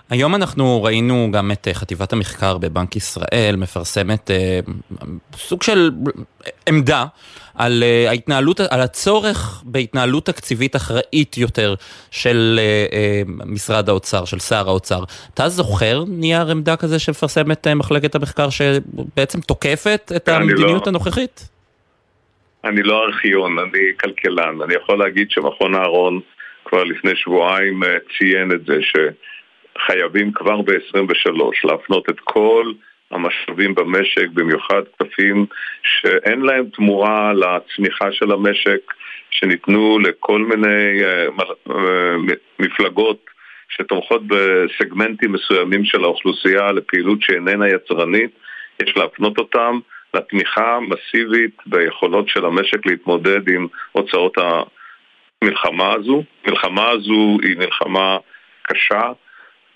[0.10, 4.60] היום אנחנו ראינו גם את אה, חטיבת המחקר בבנק ישראל מפרסמת אה,
[5.34, 5.92] סוג של
[6.68, 7.06] עמדה
[7.56, 11.76] על אה, ההתנהלות, על הצורך בהתנהלות תקציבית אחראית יותר
[12.12, 15.04] של אה, אה, משרד האוצר, של שר האוצר.
[15.34, 20.90] אתה זוכר נייר עמדה כזה שמפרסמת אה, מחלקת המחקר שבעצם תוקפת את המדיניות לא...
[20.90, 21.50] הנוכחית?
[22.64, 24.62] אני לא ארכיון, אני כלכלן.
[24.62, 26.20] אני יכול להגיד שמכון אהרון
[26.66, 28.96] כבר לפני שבועיים אה, ציין את זה, ש...
[29.86, 31.32] חייבים כבר ב-23
[31.64, 32.72] להפנות את כל
[33.12, 35.46] המשאבים במשק, במיוחד כספים
[35.84, 38.94] שאין להם תמורה לצמיחה של המשק,
[39.30, 41.02] שניתנו לכל מיני
[41.68, 41.72] uh,
[42.60, 43.26] מפלגות
[43.70, 48.32] שתומכות בסגמנטים מסוימים של האוכלוסייה לפעילות שאיננה יצרנית,
[48.84, 49.80] יש להפנות אותם
[50.14, 56.24] לתמיכה מסיבית ביכולות של המשק להתמודד עם הוצאות המלחמה הזו.
[56.46, 58.18] המלחמה הזו היא מלחמה
[58.62, 59.12] קשה,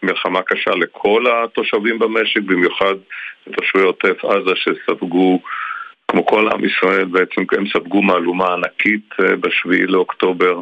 [0.03, 2.95] מלחמה קשה לכל התושבים במשק, במיוחד
[3.47, 5.39] לתושבי עוטף עזה שספגו,
[6.07, 10.59] כמו כל עם ישראל בעצם, הם ספגו מהלומה ענקית אה, בשביעי לאוקטובר.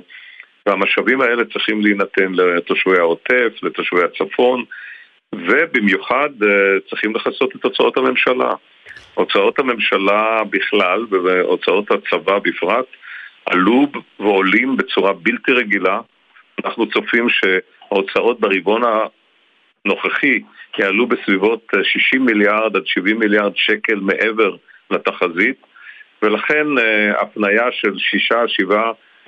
[0.66, 4.64] והמשאבים האלה צריכים להינתן לתושבי העוטף, לתושבי הצפון,
[5.36, 8.54] ובמיוחד אה, צריכים לכסות את הוצאות הממשלה.
[9.14, 12.86] הוצאות הממשלה בכלל והוצאות הצבא בפרט
[13.46, 13.88] עלו
[14.20, 16.00] ועולים בצורה בלתי רגילה.
[16.66, 18.82] אנחנו צופים שההוצאות ברבעון
[19.86, 20.40] הנוכחי
[20.78, 24.56] יעלו בסביבות 60 אה, מיליארד עד 70 מיליארד שקל מעבר
[24.92, 25.62] לתחזית
[26.22, 27.94] ולכן אה, הפנייה של
[28.72, 28.74] 6-7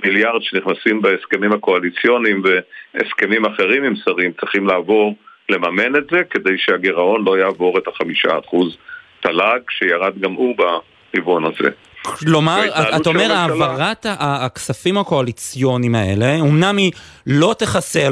[0.03, 5.15] מיליארד שנכנסים בהסכמים הקואליציוניים והסכמים אחרים עם שרים צריכים לעבור
[5.49, 8.77] לממן את זה כדי שהגירעון לא יעבור את החמישה אחוז
[9.19, 11.69] תל"ג שירד גם הוא ברבעון הזה.
[12.01, 12.59] כלומר,
[12.95, 16.91] אתה אומר העברת הכספים הקואליציוניים האלה, אמנם היא
[17.27, 18.09] לא תכסה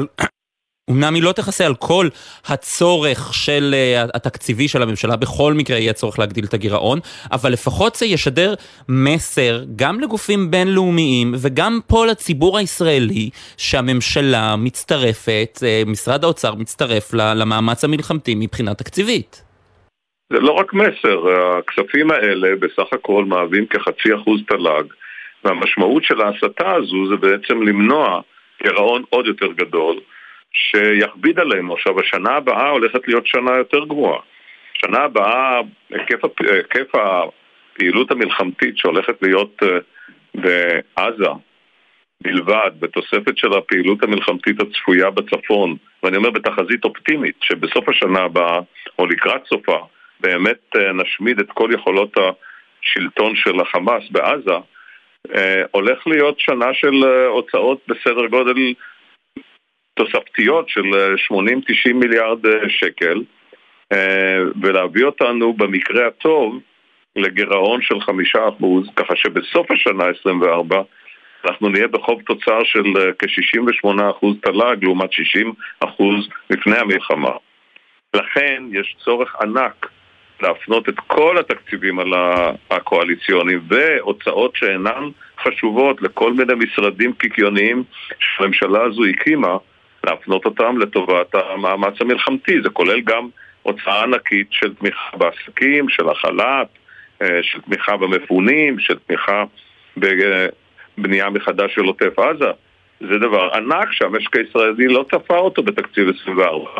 [0.90, 2.06] אמנם היא לא תכסה על כל
[2.46, 6.98] הצורך של uh, התקציבי של הממשלה, בכל מקרה יהיה צורך להגדיל את הגירעון,
[7.32, 8.54] אבל לפחות זה ישדר
[8.88, 17.84] מסר גם לגופים בינלאומיים וגם פה לציבור הישראלי שהממשלה מצטרפת, uh, משרד האוצר מצטרף למאמץ
[17.84, 19.42] המלחמתי מבחינה תקציבית.
[20.32, 21.18] זה לא רק מסר,
[21.58, 24.84] הכספים האלה בסך הכל מהווים כחצי אחוז תל"ג,
[25.44, 28.20] והמשמעות של ההסתה הזו זה בעצם למנוע
[28.62, 29.96] גירעון עוד יותר גדול.
[30.52, 31.74] שיכביד עלינו.
[31.74, 34.20] עכשיו, השנה הבאה הולכת להיות שנה יותר גרועה.
[34.72, 39.78] שנה הבאה, היקף, היקף הפעילות המלחמתית שהולכת להיות אה,
[40.34, 41.30] בעזה
[42.20, 48.60] בלבד, בתוספת של הפעילות המלחמתית הצפויה בצפון, ואני אומר בתחזית אופטימית, שבסוף השנה הבאה,
[48.98, 49.78] או לקראת סופה,
[50.20, 54.58] באמת אה, נשמיד את כל יכולות השלטון של החמאס בעזה,
[55.34, 58.74] אה, הולך להיות שנה של הוצאות בסדר גודל
[60.04, 60.84] תוספתיות של
[61.32, 61.34] 80-90
[61.86, 63.22] אה, מיליארד אה, שקל
[63.92, 66.58] אה, ולהביא אותנו במקרה הטוב
[67.16, 70.82] לגירעון של חמישה אחוז, ככה שבסוף השנה 24
[71.44, 72.82] אנחנו נהיה בחוב תוצר של
[73.18, 75.16] כ-68% אחוז תל"ג לעומת 60%
[75.80, 77.32] אחוז לפני המלחמה.
[78.14, 79.86] לכן יש צורך ענק
[80.42, 82.12] להפנות את כל התקציבים על
[82.70, 85.08] הקואליציונים והוצאות שאינן
[85.42, 87.84] חשובות לכל מיני משרדים קיקיוניים
[88.18, 89.56] שהממשלה הזו הקימה
[90.06, 92.62] להפנות אותם לטובת המאמץ המלחמתי.
[92.62, 93.28] זה כולל גם
[93.62, 96.68] הוצאה ענקית של תמיכה בעסקים, של החל"ת,
[97.22, 99.44] אה, של תמיכה במפונים, של תמיכה
[99.96, 102.50] בבנייה מחדש של עוטף עזה.
[103.00, 106.70] זה דבר ענק שהמשק הישראלי לא צפה אותו בתקציב 24,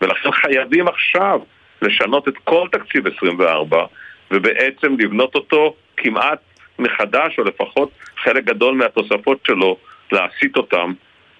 [0.00, 1.40] ולכן חייבים עכשיו
[1.82, 3.84] לשנות את כל תקציב 24
[4.30, 6.38] ובעצם לבנות אותו כמעט
[6.78, 9.76] מחדש, או לפחות חלק גדול מהתוספות שלו,
[10.12, 10.92] להסיט אותם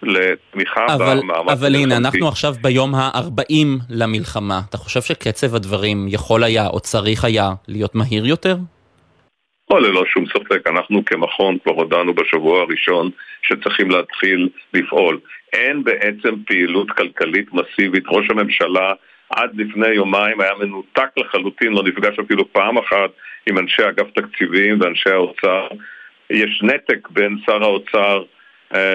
[0.02, 4.60] לתמיכה אבל, במאמץ אבל הנה, אנחנו עכשיו ביום ה-40 למלחמה.
[4.68, 8.56] אתה חושב שקצב הדברים יכול היה או צריך היה להיות מהיר יותר?
[9.70, 13.10] או ללא שום ספק, אנחנו כמכון כבר הודענו בשבוע הראשון
[13.42, 15.20] שצריכים להתחיל לפעול.
[15.52, 18.04] אין בעצם פעילות כלכלית מסיבית.
[18.08, 18.92] ראש הממשלה
[19.30, 23.10] עד לפני יומיים היה מנותק לחלוטין, לא נפגש אפילו פעם אחת
[23.46, 25.68] עם אנשי אגף תקציבים ואנשי האוצר.
[26.30, 28.22] יש נתק בין שר האוצר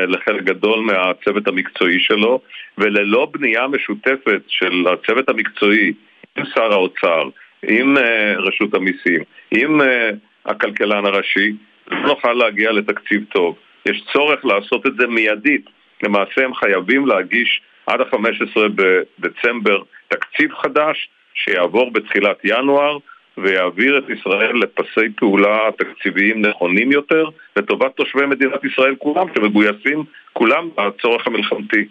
[0.08, 2.42] לחלק גדול מהצוות המקצועי שלו,
[2.78, 5.94] וללא בנייה משותפת של הצוות המקצועי
[6.38, 7.30] עם שר האוצר,
[7.68, 10.10] עם אה, רשות המיסים, עם אה,
[10.46, 11.52] הכלכלן הראשי,
[11.92, 13.56] לא נוכל להגיע לתקציב טוב.
[13.86, 15.66] יש צורך לעשות את זה מיידית.
[16.04, 22.98] למעשה הם חייבים להגיש עד ה-15 בדצמבר תקציב חדש שיעבור בתחילת ינואר
[23.38, 27.26] ויעביר את ישראל לפסי פעולה תקציביים נכונים יותר
[27.56, 31.86] לטובת תושבי מדינת ישראל כולם, שמגויסים כולם לצורך המלחמתי.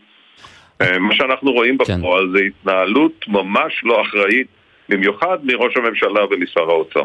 [0.81, 1.99] אה, מה שאנחנו רואים כן.
[1.99, 4.47] בפועל זה התנהלות ממש לא אחראית,
[4.89, 7.03] במיוחד מראש הממשלה ומשר האוצר.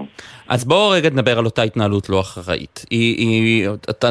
[0.47, 2.85] אז בואו רגע נדבר על אותה התנהלות לא אחראית.
[2.89, 3.67] היא, היא,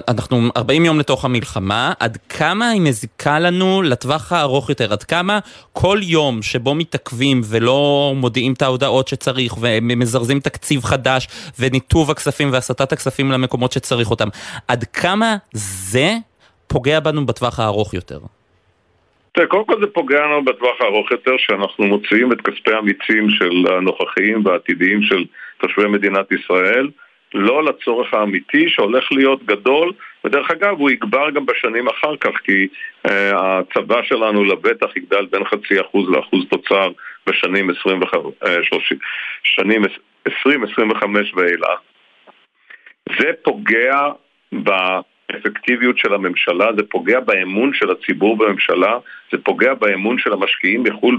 [0.08, 4.92] אנחנו 40 יום לתוך המלחמה, עד כמה היא מזיקה לנו לטווח הארוך יותר?
[4.92, 5.38] עד כמה
[5.72, 12.92] כל יום שבו מתעכבים ולא מודיעים את ההודעות שצריך ומזרזים תקציב חדש וניתוב הכספים והסטת
[12.92, 14.28] הכספים למקומות שצריך אותם,
[14.68, 16.16] עד כמה זה
[16.66, 18.18] פוגע בנו בטווח הארוך יותר?
[19.38, 23.72] תראה, קודם כל זה פוגע לנו בטווח הארוך יותר, שאנחנו מוציאים את כספי המיצים של
[23.72, 25.24] הנוכחיים והעתידיים של
[25.58, 26.88] תושבי מדינת ישראל,
[27.34, 29.92] לא לצורך האמיתי שהולך להיות גדול,
[30.24, 32.68] ודרך אגב הוא יגבר גם בשנים אחר כך, כי
[33.06, 36.90] אה, הצבא שלנו לבטח יגדל בין חצי אחוז לאחוז תוצר
[37.26, 38.98] בשנים 25, אה, 30,
[39.42, 39.82] שנים
[40.28, 40.30] 20-25
[41.34, 41.80] ואילך.
[43.18, 44.08] זה פוגע
[45.32, 48.98] באפקטיביות של הממשלה, זה פוגע באמון של הציבור בממשלה,
[49.32, 51.18] זה פוגע באמון של המשקיעים בחו"ל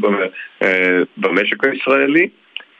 [0.62, 2.30] אה, במשק הישראלי,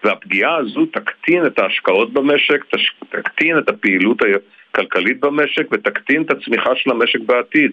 [0.04, 2.66] והפגיעה הזו תקטין את ההשקעות במשק,
[3.10, 4.18] תקטין את הפעילות
[4.72, 7.72] הכלכלית במשק ותקטין את הצמיחה של המשק בעתיד.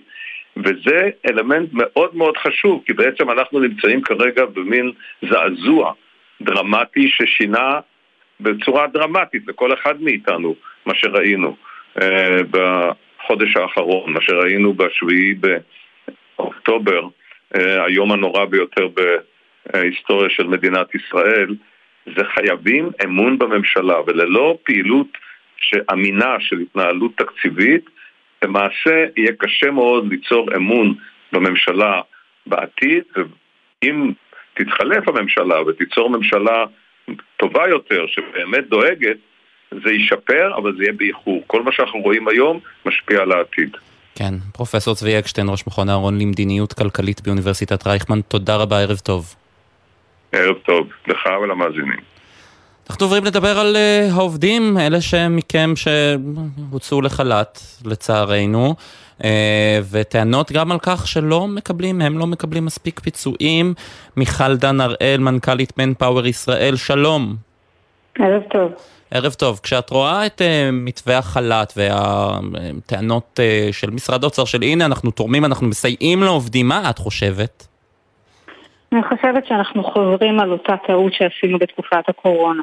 [0.57, 4.93] וזה אלמנט מאוד מאוד חשוב, כי בעצם אנחנו נמצאים כרגע במין
[5.23, 5.93] זעזוע
[6.43, 7.81] דרמטי ששינה
[8.41, 10.55] בצורה דרמטית לכל אחד מאיתנו
[10.87, 11.57] מה שראינו
[13.19, 15.35] בחודש האחרון, מה שראינו בשביעי
[16.37, 17.09] באוקטובר,
[17.57, 18.89] אה, היום הנורא ביותר
[19.73, 21.55] בהיסטוריה של מדינת ישראל,
[22.17, 25.07] זה חייבים אמון בממשלה, וללא פעילות
[25.93, 27.91] אמינה של התנהלות תקציבית,
[28.45, 30.95] למעשה יהיה קשה מאוד ליצור אמון
[31.33, 32.01] בממשלה
[32.47, 34.13] בעתיד, ואם
[34.55, 36.65] תתחלף הממשלה ותיצור ממשלה
[37.37, 39.17] טובה יותר, שבאמת דואגת,
[39.71, 41.43] זה ישפר, אבל זה יהיה באיחור.
[41.47, 43.77] כל מה שאנחנו רואים היום משפיע על העתיד.
[44.15, 49.35] כן, פרופסור צבי אקשטיין, ראש מכון אהרון למדיניות כלכלית באוניברסיטת רייכמן, תודה רבה, ערב טוב.
[50.33, 52.01] ערב טוב, לך ולמאזינים.
[52.91, 58.75] אנחנו עוברים לדבר על uh, העובדים, אלה שמכם שהוצאו לחל"ת, לצערנו,
[59.19, 59.25] uh,
[59.93, 63.75] וטענות גם על כך שלא מקבלים, הם לא מקבלים מספיק פיצויים.
[64.17, 67.37] מיכל דן הראל, מנכ"לית מנפאוור ישראל, שלום.
[68.19, 68.73] ערב טוב.
[69.11, 69.61] ערב טוב.
[69.63, 75.45] כשאת רואה את uh, מתווה החל"ת והטענות uh, של משרד האוצר של הנה אנחנו תורמים,
[75.45, 77.67] אנחנו מסייעים לעובדים, מה את חושבת?
[78.93, 82.63] אני חושבת שאנחנו חוזרים על אותה טעות שעשינו בתקופת הקורונה.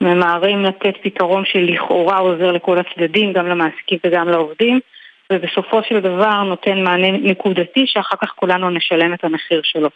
[0.00, 4.80] ממהרים לתת פתרון שלכאורה עוזר לכל הצדדים, גם למעסיקים וגם לעובדים,
[5.32, 9.88] ובסופו של דבר נותן מענה נקודתי שאחר כך כולנו נשלם את המחיר שלו.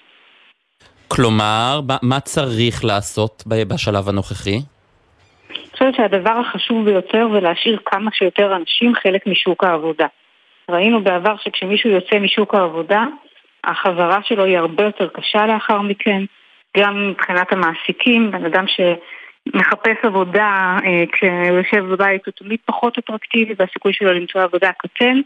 [1.08, 4.58] כלומר, מה- צריך לעשות בשלב הנוכחי?
[5.50, 10.06] אני חושבת שהדבר החשוב ביותר זה להשאיר כמה שיותר אנשים חלק משוק העבודה.
[10.70, 13.04] ראינו בעבר שכשמישהו יוצא משוק העבודה,
[13.64, 16.22] החזרה שלו היא הרבה יותר קשה לאחר מכן,
[16.76, 23.54] גם מבחינת המעסיקים, בן אדם שמחפש עבודה אה, כשהוא יושב בבית הוא תמיד פחות אטרקטיבי
[23.58, 25.20] והסיכוי שלו למצוא עבודה קטן,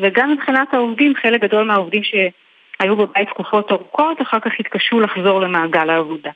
[0.00, 5.90] וגם מבחינת העובדים, חלק גדול מהעובדים שהיו בבית תקופות ארוכות, אחר כך התקשו לחזור למעגל
[5.90, 6.30] העבודה.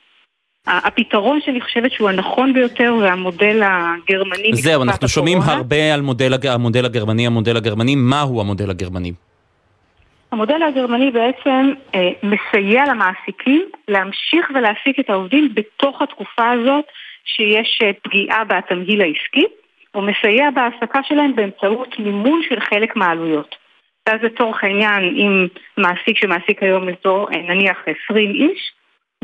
[0.67, 4.55] הפתרון שאני חושבת שהוא הנכון ביותר זה המודל הגרמני.
[4.55, 5.57] זהו, אנחנו שומעים הקורונה.
[5.57, 9.13] הרבה על מודל, המודל הגרמני, המודל הגרמני, מהו המודל הגרמני?
[10.33, 16.85] המודל הגרמני בעצם אה, מסייע למעסיקים להמשיך ולהעסיק את העובדים בתוך התקופה הזאת
[17.25, 19.45] שיש אה, פגיעה בתמהיל העסקי,
[19.93, 23.55] הוא מסייע בהעסקה שלהם באמצעות מימון של חלק מהעלויות.
[24.09, 25.47] ואז לצורך העניין, אם
[25.77, 28.73] מעסיק שמעסיק היום לתור, אה, נניח 20 איש,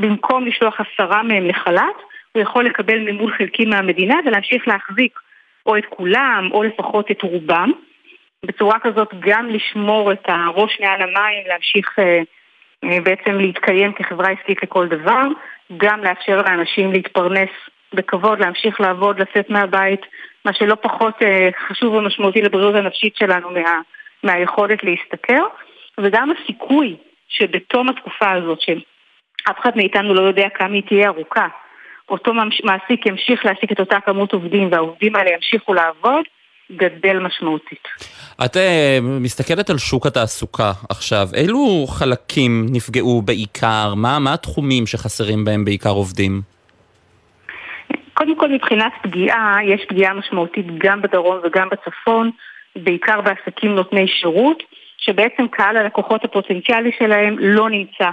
[0.01, 1.97] במקום לשלוח עשרה מהם לחל"ת,
[2.32, 5.18] הוא יכול לקבל מימון חלקי מהמדינה ולהמשיך להחזיק
[5.66, 7.72] או את כולם או לפחות את רובם.
[8.45, 12.22] בצורה כזאת גם לשמור את הראש מעל המים, להמשיך אה,
[12.84, 15.22] אה, בעצם להתקיים כחברה עסקית לכל דבר,
[15.76, 17.51] גם לאפשר לאנשים להתפרנס
[17.95, 20.01] בכבוד, להמשיך לעבוד, לצאת מהבית,
[20.45, 23.80] מה שלא פחות אה, חשוב ומשמעותי לבריאות הנפשית שלנו מה,
[24.22, 25.43] מהיכולת להשתכר,
[26.01, 26.97] וגם הסיכוי
[27.28, 28.61] שבתום התקופה הזאת,
[29.41, 31.47] שאף אחד מאיתנו לא יודע כמה היא תהיה ארוכה,
[32.09, 32.32] אותו
[32.64, 36.24] מעסיק ימשיך להעסיק את אותה כמות עובדים והעובדים האלה ימשיכו לעבוד,
[36.76, 37.88] גדל משמעותית.
[38.45, 43.95] את אה, מסתכלת על שוק התעסוקה עכשיו, אילו חלקים נפגעו בעיקר?
[43.97, 46.41] מה, מה התחומים שחסרים בהם בעיקר עובדים?
[48.14, 52.30] קודם כל מבחינת פגיעה, יש פגיעה משמעותית גם בדרום וגם בצפון,
[52.76, 54.62] בעיקר בעסקים נותני שירות,
[54.99, 58.11] שבעצם קהל הלקוחות הפוטנציאלי שלהם לא נמצא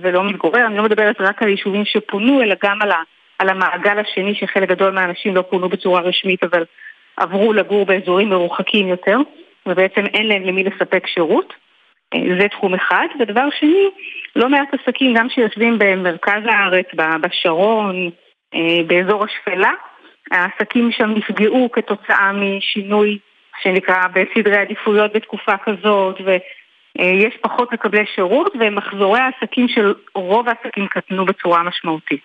[0.00, 0.66] ולא מתגורר.
[0.66, 2.90] אני לא מדברת רק על יישובים שפונו, אלא גם על
[3.38, 6.64] על המעגל השני שחלק גדול מהאנשים לא פונו בצורה רשמית אבל
[7.16, 9.18] עברו לגור באזורים מרוחקים יותר
[9.66, 11.52] ובעצם אין להם למי לספק שירות.
[12.14, 13.06] אה, זה תחום אחד.
[13.20, 13.88] ודבר שני,
[14.36, 16.86] לא מעט עסקים גם שיושבים במרכז הארץ,
[17.20, 18.10] בשרון,
[18.54, 19.72] אה, באזור השפלה,
[20.30, 23.18] העסקים שם נפגעו כתוצאה משינוי
[23.62, 26.20] שנקרא בסדרי עדיפויות בתקופה כזאת,
[26.98, 32.22] ויש פחות מקבלי שירות, ומחזורי העסקים של רוב העסקים קטנו בצורה משמעותית.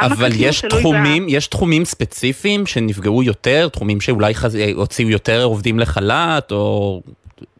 [0.00, 4.58] אבל יש תחומים, יש תחומים ספציפיים שנפגעו יותר, תחומים שאולי חז...
[4.74, 7.00] הוציאו יותר עובדים לחל"ת, או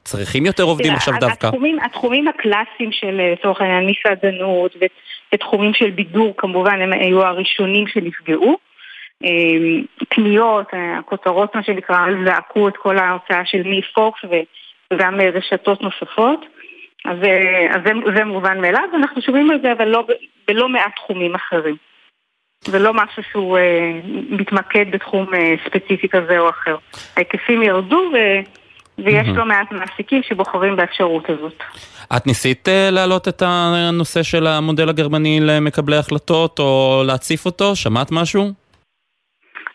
[0.04, 1.46] צריכים יותר עובדים תראה, עכשיו דווקא?
[1.46, 4.76] התחומים, התחומים הקלאסיים של אה, לצורך העניין מסעדנות
[5.32, 8.58] ותחומים של בידור כמובן הם היו הראשונים שנפגעו.
[9.24, 9.30] אה,
[10.08, 14.20] קניות, אה, הכותרות מה שנקרא, זעקו את כל ההוצאה של מי פוקס
[14.94, 16.40] וגם רשתות נוספות.
[17.04, 17.18] אז,
[17.70, 20.06] אז זה, זה מובן מאליו, ואנחנו שומעים על זה אבל לא,
[20.48, 21.76] בלא מעט תחומים אחרים.
[22.68, 26.76] ולא משהו שהוא אה, מתמקד בתחום אה, ספציפי כזה או אחר.
[27.16, 28.16] ההיקפים ירדו ו...
[28.98, 31.62] ויש לא מעט מעסיקים שבוחרים באפשרות הזאת.
[32.16, 37.76] את ניסית אה, להעלות את הנושא של המודל הגרמני למקבלי החלטות או להציף אותו?
[37.76, 38.44] שמעת משהו?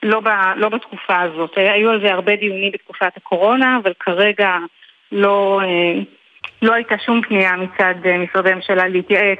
[0.03, 1.51] לא, ב, לא בתקופה הזאת.
[1.55, 4.49] היו על זה הרבה דיונים בתקופת הקורונה, אבל כרגע
[5.11, 6.01] לא, אה,
[6.61, 9.39] לא הייתה שום פנייה מצד אה, משרדי הממשלה להתייעץ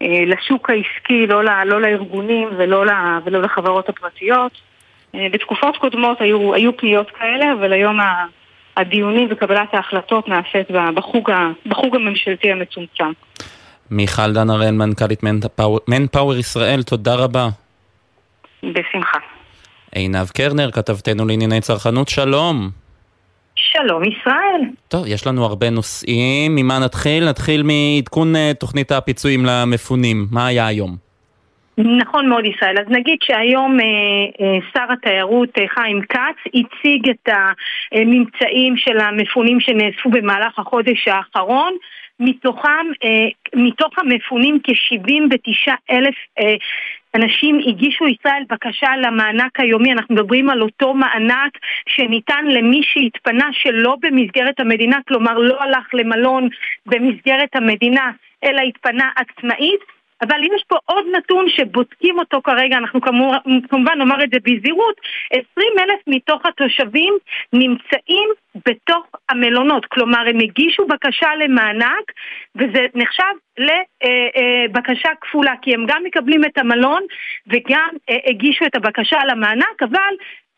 [0.00, 2.84] לשוק העסקי, לא, לא לארגונים ולא,
[3.24, 4.52] ולא לחברות הפרטיות.
[5.14, 7.98] בתקופות קודמות היו, היו פניות כאלה, אבל היום.
[8.76, 11.30] הדיונים וקבלת ההחלטות נעשית בחוג,
[11.66, 13.12] בחוג הממשלתי המצומצם.
[13.90, 15.20] מיכל דן הראל, מנכ"לית
[15.88, 17.48] מנפאוור ישראל, תודה רבה.
[18.62, 19.18] בשמחה.
[19.92, 22.70] עינב קרנר, כתבתנו לענייני צרכנות, שלום.
[23.56, 24.60] שלום ישראל.
[24.88, 27.28] טוב, יש לנו הרבה נושאים, ממה נתחיל?
[27.28, 30.96] נתחיל מעדכון אה, תוכנית הפיצויים למפונים, מה היה היום?
[31.78, 33.86] נכון מאוד ישראל, אז נגיד שהיום אה,
[34.40, 37.28] אה, שר התיירות חיים כץ הציג את
[37.92, 41.72] הממצאים של המפונים שנאספו במהלך החודש האחרון
[42.20, 42.86] מתוכם,
[43.54, 46.14] מתוך המפונים כ-79 אלף
[47.16, 51.58] אנשים הגישו ישראל בקשה למענק היומי, אנחנו מדברים על אותו מענק
[51.88, 56.48] שניתן למי שהתפנה שלא במסגרת המדינה, כלומר לא הלך למלון
[56.86, 58.10] במסגרת המדינה,
[58.44, 59.95] אלא התפנה עצמאית.
[60.22, 63.00] אבל יש פה עוד נתון שבודקים אותו כרגע, אנחנו
[63.70, 65.00] כמובן נאמר את זה בזהירות,
[65.30, 67.14] 20 אלף מתוך התושבים
[67.52, 68.28] נמצאים
[68.68, 72.12] בתוך המלונות, כלומר הם הגישו בקשה למענק
[72.56, 77.02] וזה נחשב לבקשה כפולה, כי הם גם מקבלים את המלון
[77.46, 80.14] וגם אה, הגישו את הבקשה למענק, אבל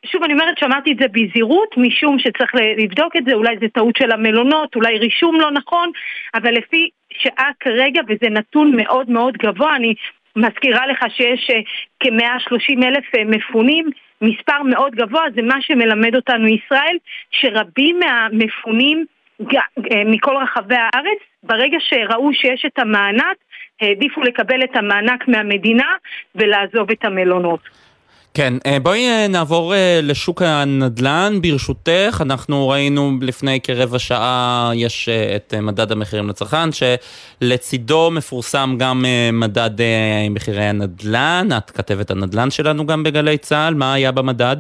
[0.07, 3.97] שוב אני אומרת שאמרתי את זה בזהירות משום שצריך לבדוק את זה, אולי זה טעות
[3.97, 5.91] של המלונות, אולי רישום לא נכון,
[6.35, 6.89] אבל לפי
[7.19, 9.95] שעה כרגע, וזה נתון מאוד מאוד גבוה, אני
[10.37, 11.61] מזכירה לך שיש אה,
[12.01, 13.91] כ-130 אלף אה, מפונים,
[14.23, 16.97] מספר מאוד גבוה, זה מה שמלמד אותנו ישראל,
[17.31, 19.05] שרבים מהמפונים
[19.41, 23.37] אה, מכל רחבי הארץ, ברגע שראו שיש את המענק,
[23.81, 25.93] העדיפו לקבל את המענק מהמדינה
[26.35, 27.61] ולעזוב את המלונות.
[28.35, 32.21] כן, אה, בואי אה, נעבור אה, לשוק הנדל"ן ברשותך.
[32.21, 39.71] אנחנו ראינו לפני כרבע שעה, יש את מדד המחירים לצרכן, שלצידו מפורסם גם מדד
[40.31, 41.49] מחירי הנדל"ן.
[41.57, 44.57] את כתבת הנדל"ן שלנו גם בגלי צה"ל, מה היה במדד?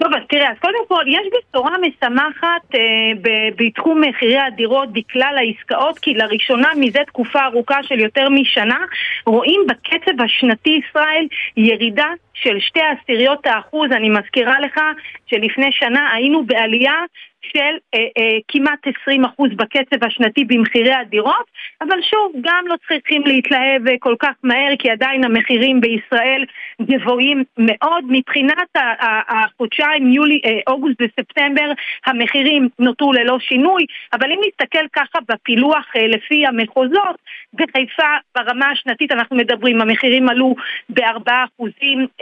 [0.00, 2.80] טוב, אז תראה, אז קודם כל, יש בשורה משמחת אה,
[3.56, 8.78] בתחום מחירי הדירות בכלל העסקאות, כי לראשונה מזה תקופה ארוכה של יותר משנה,
[9.26, 11.26] רואים בקצב השנתי ישראל
[11.56, 13.92] ירידה של שתי עשיריות האחוז.
[13.92, 14.80] אני מזכירה לך
[15.26, 17.04] שלפני שנה היינו בעלייה
[17.52, 21.46] של אה, אה, כמעט 20% בקצב השנתי במחירי הדירות,
[21.80, 26.44] אבל שוב, גם לא צריכים להתלהב אה, כל כך מהר, כי עדיין המחירים בישראל
[26.82, 28.04] גבוהים מאוד.
[28.08, 28.68] מבחינת
[29.28, 31.72] החודשיים, יולי, אה, אוגוסט וספטמבר,
[32.06, 37.16] המחירים נותרו ללא שינוי, אבל אם נסתכל ככה בפילוח אה, לפי המחוזות,
[37.54, 40.54] בחיפה ברמה השנתית אנחנו מדברים, המחירים עלו
[40.88, 41.64] ב-4%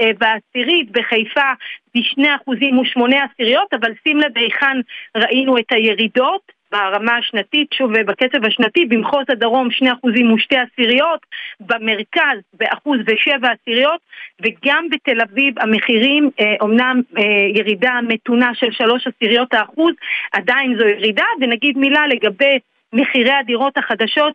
[0.01, 1.53] אה, בעשירית, בחיפה
[1.95, 4.81] בשני אחוזים ושמונה עשיריות, אבל שים לב היכן
[5.17, 6.59] ראינו את הירידות.
[6.73, 11.21] ברמה השנתית, שוב בקצב השנתי, במחוז הדרום שני אחוזים ושתי עשיריות,
[11.61, 14.01] במרכז באחוז ושבע עשיריות,
[14.41, 17.23] וגם בתל אביב המחירים, אה, אומנם אה,
[17.55, 19.95] ירידה מתונה של שלוש עשיריות האחוז,
[20.33, 22.59] עדיין זו ירידה, ונגיד מילה לגבי
[22.93, 24.35] מחירי הדירות החדשות,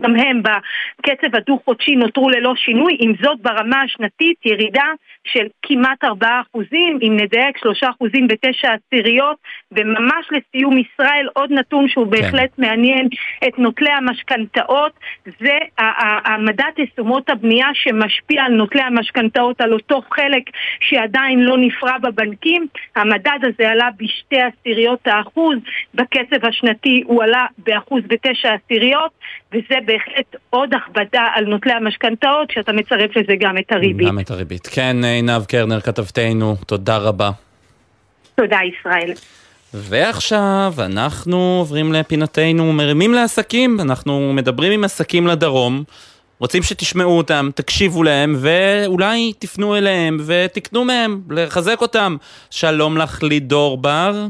[0.00, 4.86] גם הם בקצב הדו-חודשי נותרו ללא שינוי, עם זאת ברמה השנתית ירידה
[5.24, 6.08] של כמעט 4%,
[7.02, 7.60] אם נדייק 3%
[8.28, 9.36] ב-9 עשיריות,
[9.72, 12.10] וממש לסיום ישראל עוד נתון שהוא כן.
[12.10, 13.08] בהחלט מעניין
[13.48, 14.92] את נוטלי המשכנתאות,
[15.24, 15.58] זה
[16.24, 20.42] המדד תשומות הבנייה שמשפיע על נוטלי המשכנתאות, על אותו חלק
[20.80, 22.66] שעדיין לא נפרע בבנקים,
[22.96, 25.56] המדד הזה עלה בשתי עשיריות האחוז,
[25.94, 29.12] בקצב השנתי הוא עלה באחוז בתשע עשיריות,
[29.52, 34.08] וזה בהחלט עוד הכבדה על נוטלי המשכנתאות, כשאתה מצרף לזה גם את הריבית.
[34.08, 34.66] גם את הריבית.
[34.66, 37.30] כן, עינב קרנר, כתבתנו, תודה רבה.
[38.34, 39.12] תודה, ישראל.
[39.74, 45.84] ועכשיו אנחנו עוברים לפינתנו מרימים לעסקים, אנחנו מדברים עם עסקים לדרום,
[46.38, 52.16] רוצים שתשמעו אותם, תקשיבו להם, ואולי תפנו אליהם ותקנו מהם, לחזק אותם.
[52.50, 54.26] שלום לך לידור בר.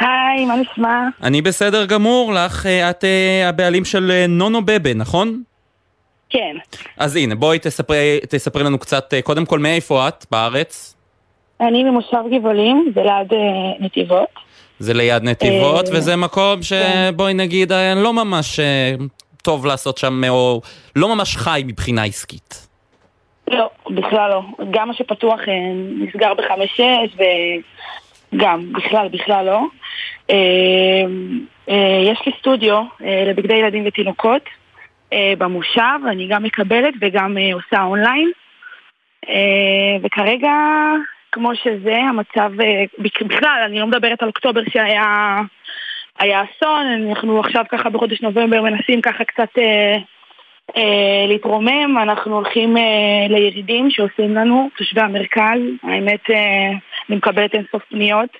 [0.00, 1.08] היי, מה נשמע?
[1.22, 5.42] אני בסדר גמור, לך, אה, את אה, הבעלים של אה, נונו בבה, נכון?
[6.30, 6.56] כן.
[6.96, 10.94] אז הנה, בואי תספרי, תספרי לנו קצת, קודם כל, מאיפה את בארץ?
[11.60, 13.32] אני ממושב גבעולים, זה ליד
[13.80, 14.28] נתיבות.
[14.78, 17.40] זה ליד נתיבות, וזה מקום שבואי כן.
[17.40, 18.60] נגיד, לא ממש
[19.42, 20.60] טוב לעשות שם, או
[20.96, 22.68] לא ממש חי מבחינה עסקית.
[23.50, 24.42] לא, בכלל לא.
[24.70, 25.40] גם מה שפתוח
[25.98, 27.16] נסגר בחמש-שש,
[28.32, 29.60] וגם, בכלל, בכלל לא.
[30.30, 31.04] אה,
[31.68, 34.42] אה, יש לי סטודיו אה, לבגדי ילדים ותינוקות
[35.38, 38.30] במושב, אני גם מקבלת וגם עושה אונליין.
[40.02, 40.52] וכרגע,
[41.32, 42.52] כמו שזה, המצב,
[42.98, 45.40] בכלל, אני לא מדברת על אוקטובר שהיה
[46.18, 49.98] היה אסון, אנחנו עכשיו ככה בחודש נובמבר מנסים ככה קצת אה, אה,
[51.28, 52.82] להתרומם, אנחנו הולכים אה,
[53.28, 56.70] לירידים שעושים לנו, תושבי המרכז, האמת אה,
[57.08, 58.30] אני מקבלת אינסוף פניות.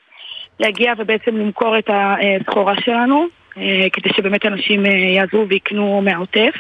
[0.61, 3.26] להגיע ובעצם למכור את הסחורה שלנו,
[3.57, 6.55] אה, כדי שבאמת אנשים אה, יעזרו ויקנו מהעוטף.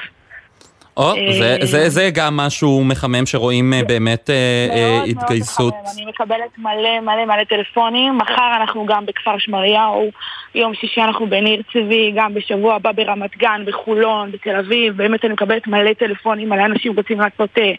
[0.98, 5.74] או, זה, אה, זה, זה גם משהו מחמם שרואים באמת מאוד, התגייסות.
[5.74, 8.18] מאוד מחמם, אני מקבלת מלא מלא מלא טלפונים.
[8.18, 10.10] מחר אנחנו גם בכפר שמריהו,
[10.54, 14.96] יום שישי אנחנו בניר צבי, גם בשבוע הבא ברמת גן, בחולון, בתל אביב.
[14.96, 17.72] באמת אני מקבלת מלא טלפונים, מלא אנשים רוצים לעשות אה,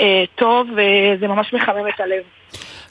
[0.00, 2.22] אה, טוב, וזה ממש מחמם את הלב.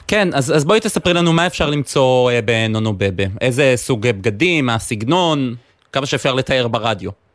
[0.08, 3.24] כן, אז, אז בואי תספרי לנו מה אפשר למצוא אה, בנונו בבה.
[3.40, 5.54] איזה סוג בגדים, מה הסגנון,
[5.92, 7.25] כמה שאפשר לתאר ברדיו.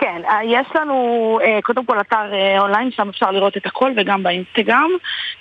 [0.00, 3.92] כן, אה, יש לנו אה, קודם כל אתר אה, אונליין, שם אפשר לראות את הכל
[3.96, 4.90] וגם באינסטגרם.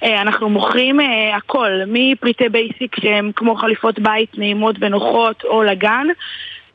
[0.04, 1.00] אנחנו מוכרים
[1.34, 6.08] הכל, מפריטי basic שהם כמו חליפות בית נעימות ונוחות או לגן.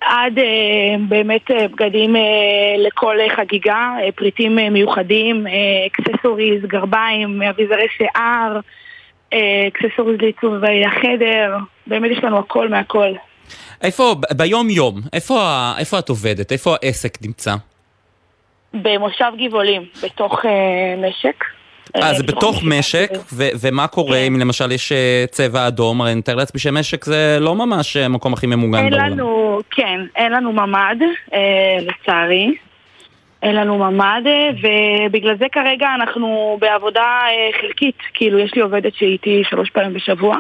[0.00, 0.38] עד
[1.08, 2.16] באמת בגדים
[2.78, 5.46] לכל חגיגה, פריטים מיוחדים,
[5.86, 8.60] accessories, גרביים, אביזרי שיער,
[9.68, 10.54] accessories לעיצוב
[10.86, 11.56] החדר,
[11.86, 13.12] באמת יש לנו הכל מהכל.
[13.82, 16.52] איפה, ביום יום, איפה, איפה את עובדת?
[16.52, 17.54] איפה העסק נמצא?
[18.74, 21.44] במושב גבעולים, בתוך אה, משק.
[21.96, 24.24] אה, זה בתוך משק, ומה קורה כן.
[24.26, 26.00] אם למשל יש אה, צבע אדום?
[26.00, 29.04] הרי אני מתאר לעצמי שמשק זה לא ממש המקום הכי ממוגן בעולם.
[29.04, 31.02] אין לנו, כן, אין לנו ממ"ד,
[31.34, 32.54] אה, לצערי.
[33.42, 34.26] אין לנו ממ"ד,
[34.62, 37.98] ובגלל זה כרגע אנחנו בעבודה אה, חלקית.
[38.14, 40.36] כאילו, יש לי עובדת שהיא איתי שלוש פעמים בשבוע.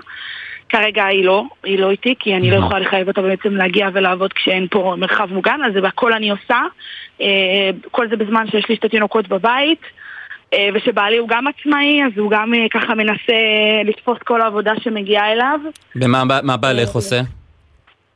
[0.68, 4.32] כרגע היא לא, היא לא איתי, כי אני לא יכולה לחייב אותה בעצם להגיע ולעבוד
[4.32, 6.60] כשאין פה מרחב מוגן, אז זה הכל אני עושה.
[7.20, 9.80] אה, כל זה בזמן שיש לי שתי תינוקות בבית.
[10.54, 13.32] אה, ושבעלי הוא גם עצמאי, אז הוא גם אה, ככה מנסה
[13.84, 15.60] לתפוס כל העבודה שמגיעה אליו.
[15.96, 17.20] ומה בעלך עושה?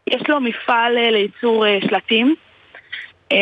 [0.07, 2.35] יש לו מפעל לייצור שלטים.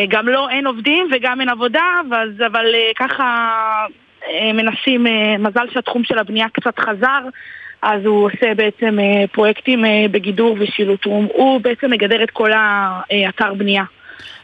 [0.07, 1.85] גם לא אין עובדים וגם אין עבודה,
[2.45, 3.85] אבל ככה
[4.53, 5.05] מנסים,
[5.39, 7.19] מזל שהתחום של הבנייה קצת חזר,
[7.81, 8.97] אז הוא עושה בעצם
[9.31, 11.05] פרויקטים בגידור ושילוט.
[11.05, 13.83] הוא, הוא בעצם מגדר את כל האתר בנייה.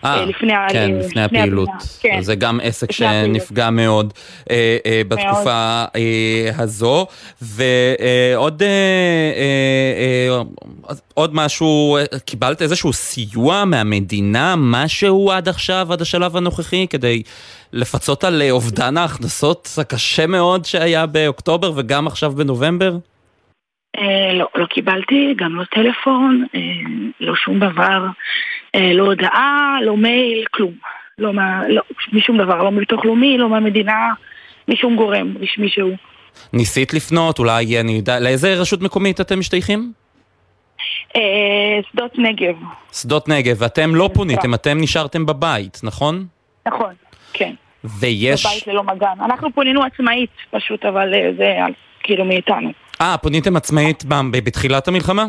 [0.05, 1.69] אה, לפני, כן, לפני, לפני הפעילות.
[2.01, 2.21] כן.
[2.21, 3.89] זה גם עסק שנפגע הפעילות.
[3.89, 4.13] מאוד
[4.49, 7.05] אה, אה, בתקופה אה, הזו.
[7.41, 10.37] ועוד אה, אה,
[10.89, 17.23] אה, עוד משהו, קיבלת איזשהו סיוע מהמדינה, משהו עד עכשיו, עד השלב הנוכחי, כדי
[17.73, 22.97] לפצות על אובדן ההכנסות הקשה מאוד שהיה באוקטובר וגם עכשיו בנובמבר?
[23.97, 26.59] אה, לא, לא קיבלתי, גם לא טלפון, אה,
[27.19, 28.09] לא שום דבר, אה,
[28.75, 30.73] לא הודעה, לא מייל, כלום.
[31.17, 31.81] לא, מה, לא
[32.13, 34.13] משום דבר, לא מביטוח לאומי, לא מהמדינה,
[34.67, 35.95] משום גורם רשמי שהוא.
[36.53, 39.91] ניסית לפנות, אולי, אני יודע, לאיזה רשות מקומית אתם משתייכים?
[41.91, 42.55] שדות נגב.
[42.93, 46.25] שדות נגב, ואתם לא פוניתם, אתם נשארתם בבית, נכון?
[46.67, 46.93] נכון,
[47.33, 47.53] כן.
[47.83, 48.45] ויש...
[48.45, 49.23] בבית ללא מגן.
[49.25, 51.53] אנחנו פונינו עצמאית פשוט, אבל זה
[52.03, 52.69] כאילו מאיתנו.
[53.01, 55.25] אה, פוניתם עצמאית בתחילת המלחמה?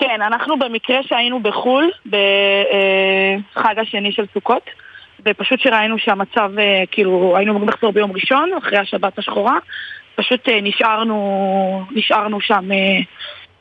[0.00, 4.62] כן, אנחנו במקרה שהיינו בחו"ל, בחג השני של סוכות,
[5.24, 9.58] ופשוט שראינו שהמצב, אה, כאילו, היינו אמורים לחזור ביום ראשון, אחרי השבת השחורה,
[10.14, 12.98] פשוט אה, נשארנו, נשארנו שם אה,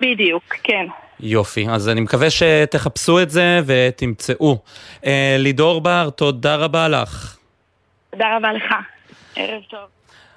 [0.00, 0.86] בדיוק, כן.
[1.20, 4.58] יופי, אז אני מקווה שתחפשו את זה ותמצאו.
[5.06, 7.36] אה, לידור בר, תודה רבה לך.
[8.10, 8.74] תודה רבה לך.
[9.36, 9.95] ערב טוב.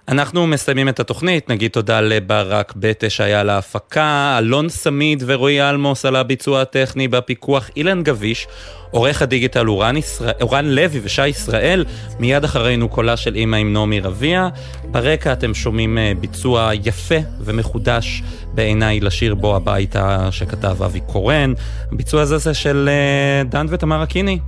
[0.09, 6.05] אנחנו מסיימים את התוכנית, נגיד תודה לברק בטה שהיה על ההפקה, אלון סמיד ורועי אלמוס
[6.05, 8.47] על הביצוע הטכני בפיקוח, אילן גביש,
[8.91, 11.85] עורך הדיגיטל אורן, ישראל, אורן לוי ושי ישראל,
[12.19, 14.47] מיד אחרינו קולה של אימא עם נעמי רביע.
[14.83, 21.53] ברקע אתם שומעים אה, ביצוע יפה ומחודש בעיניי לשיר בו הביתה שכתב אבי קורן.
[21.91, 24.39] הביצוע הזה זה של אה, דן ותמר אקיני.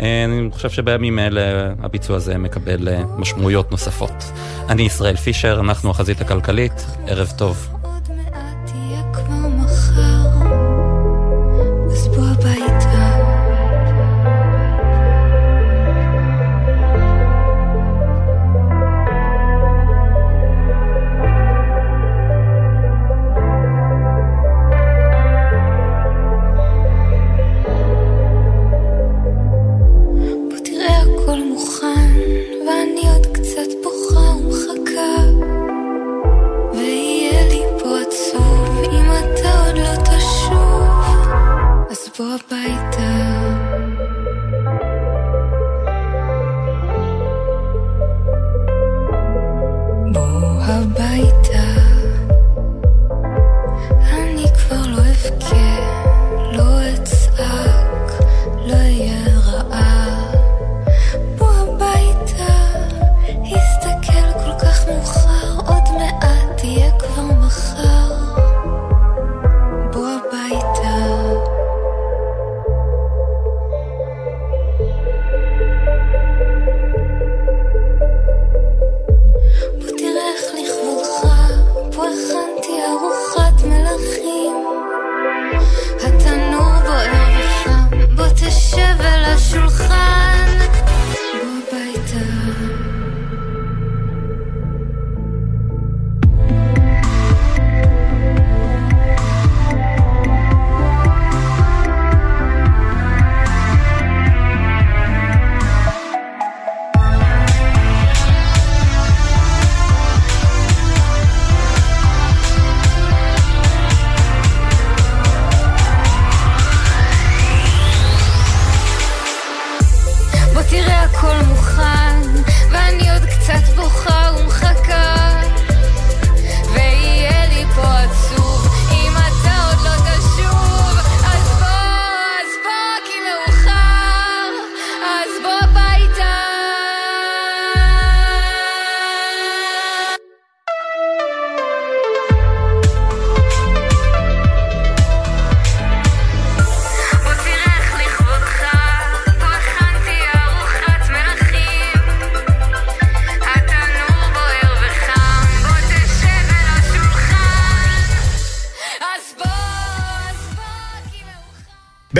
[0.00, 4.24] אה, אני חושב שבימים אלה הביצוע הזה מקבל אה, משמעויות נוספות.
[4.68, 7.73] אני ישראל פישר, אנחנו החזית הכלכלית, ערב טוב.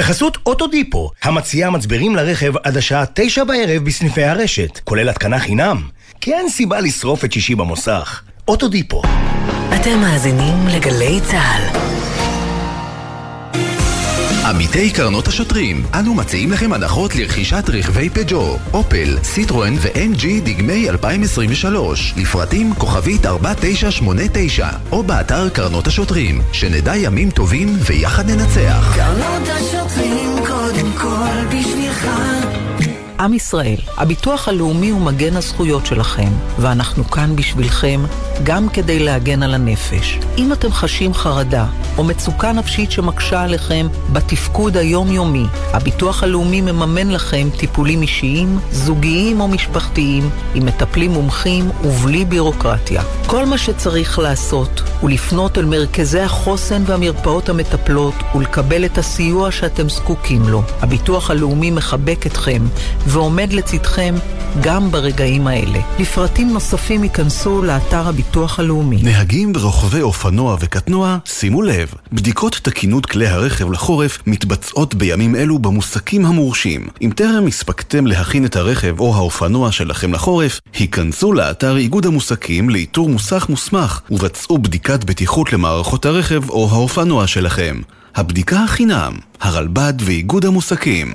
[0.04, 5.82] בחסות אוטודיפו, המציעה מצברים לרכב עד השעה תשע בערב בסניפי הרשת, כולל התקנה חינם.
[6.20, 8.22] כי אין סיבה לשרוף את שישי במוסך.
[8.48, 9.02] אוטודיפו.
[9.74, 11.83] אתם מאזינים לגלי צה"ל.
[14.44, 22.14] עמיתי קרנות השוטרים, אנו מציעים לכם הנחות לרכישת רכבי פג'ו, אופל, סיטרואן ו-MG דגמי 2023,
[22.16, 28.94] לפרטים כוכבית 4989, או באתר קרנות השוטרים, שנדע ימים טובים ויחד ננצח.
[28.96, 30.33] קרנות השוטרים
[33.20, 38.00] עם ישראל, הביטוח הלאומי הוא מגן הזכויות שלכם, ואנחנו כאן בשבילכם
[38.42, 40.18] גם כדי להגן על הנפש.
[40.38, 41.66] אם אתם חשים חרדה
[41.98, 49.48] או מצוקה נפשית שמקשה עליכם בתפקוד היומיומי, הביטוח הלאומי מממן לכם טיפולים אישיים, זוגיים או
[49.48, 53.02] משפחתיים, עם מטפלים מומחים ובלי בירוקרטיה.
[53.26, 59.88] כל מה שצריך לעשות הוא לפנות אל מרכזי החוסן והמרפאות המטפלות ולקבל את הסיוע שאתם
[59.88, 60.62] זקוקים לו.
[60.80, 62.62] הביטוח הלאומי מחבק אתכם
[63.06, 64.14] ועומד לצדכם
[64.62, 65.78] גם ברגעים האלה.
[65.98, 68.98] לפרטים נוספים ייכנסו לאתר הביטוח הלאומי.
[69.02, 76.26] נהגים ורוכבי אופנוע וקטנוע, שימו לב, בדיקות תקינות כלי הרכב לחורף מתבצעות בימים אלו במוסקים
[76.26, 76.88] המורשים.
[77.02, 83.08] אם טרם הספקתם להכין את הרכב או האופנוע שלכם לחורף, היכנסו לאתר איגוד המוסקים לאיתור
[83.08, 84.58] מוסך מוסמך ובצעו
[84.94, 87.80] בדיקת בטיחות למערכות הרכב או האופנוע שלכם.
[88.14, 91.12] הבדיקה החינם, הרלב"ד ואיגוד המוסקים.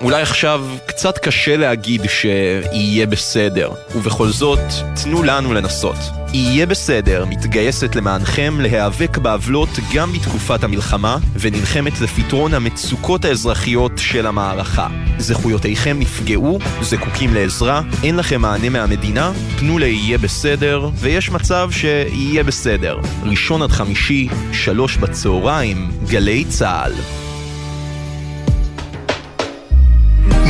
[0.00, 4.58] אולי עכשיו קצת קשה להגיד שיהיה בסדר, ובכל זאת,
[5.02, 5.96] תנו לנו לנסות.
[6.32, 14.88] יהיה בסדר מתגייסת למענכם להיאבק בעוולות גם בתקופת המלחמה, ונלחמת לפתרון המצוקות האזרחיות של המערכה.
[15.18, 22.98] זכויותיכם נפגעו, זקוקים לעזרה, אין לכם מענה מהמדינה, פנו ליהיה בסדר, ויש מצב שיהיה בסדר.
[23.22, 26.92] ראשון עד חמישי, שלוש בצהריים, גלי צה"ל.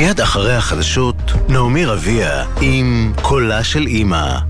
[0.00, 1.16] מיד אחרי החדשות,
[1.48, 4.49] נעמי רביע עם קולה של אימא.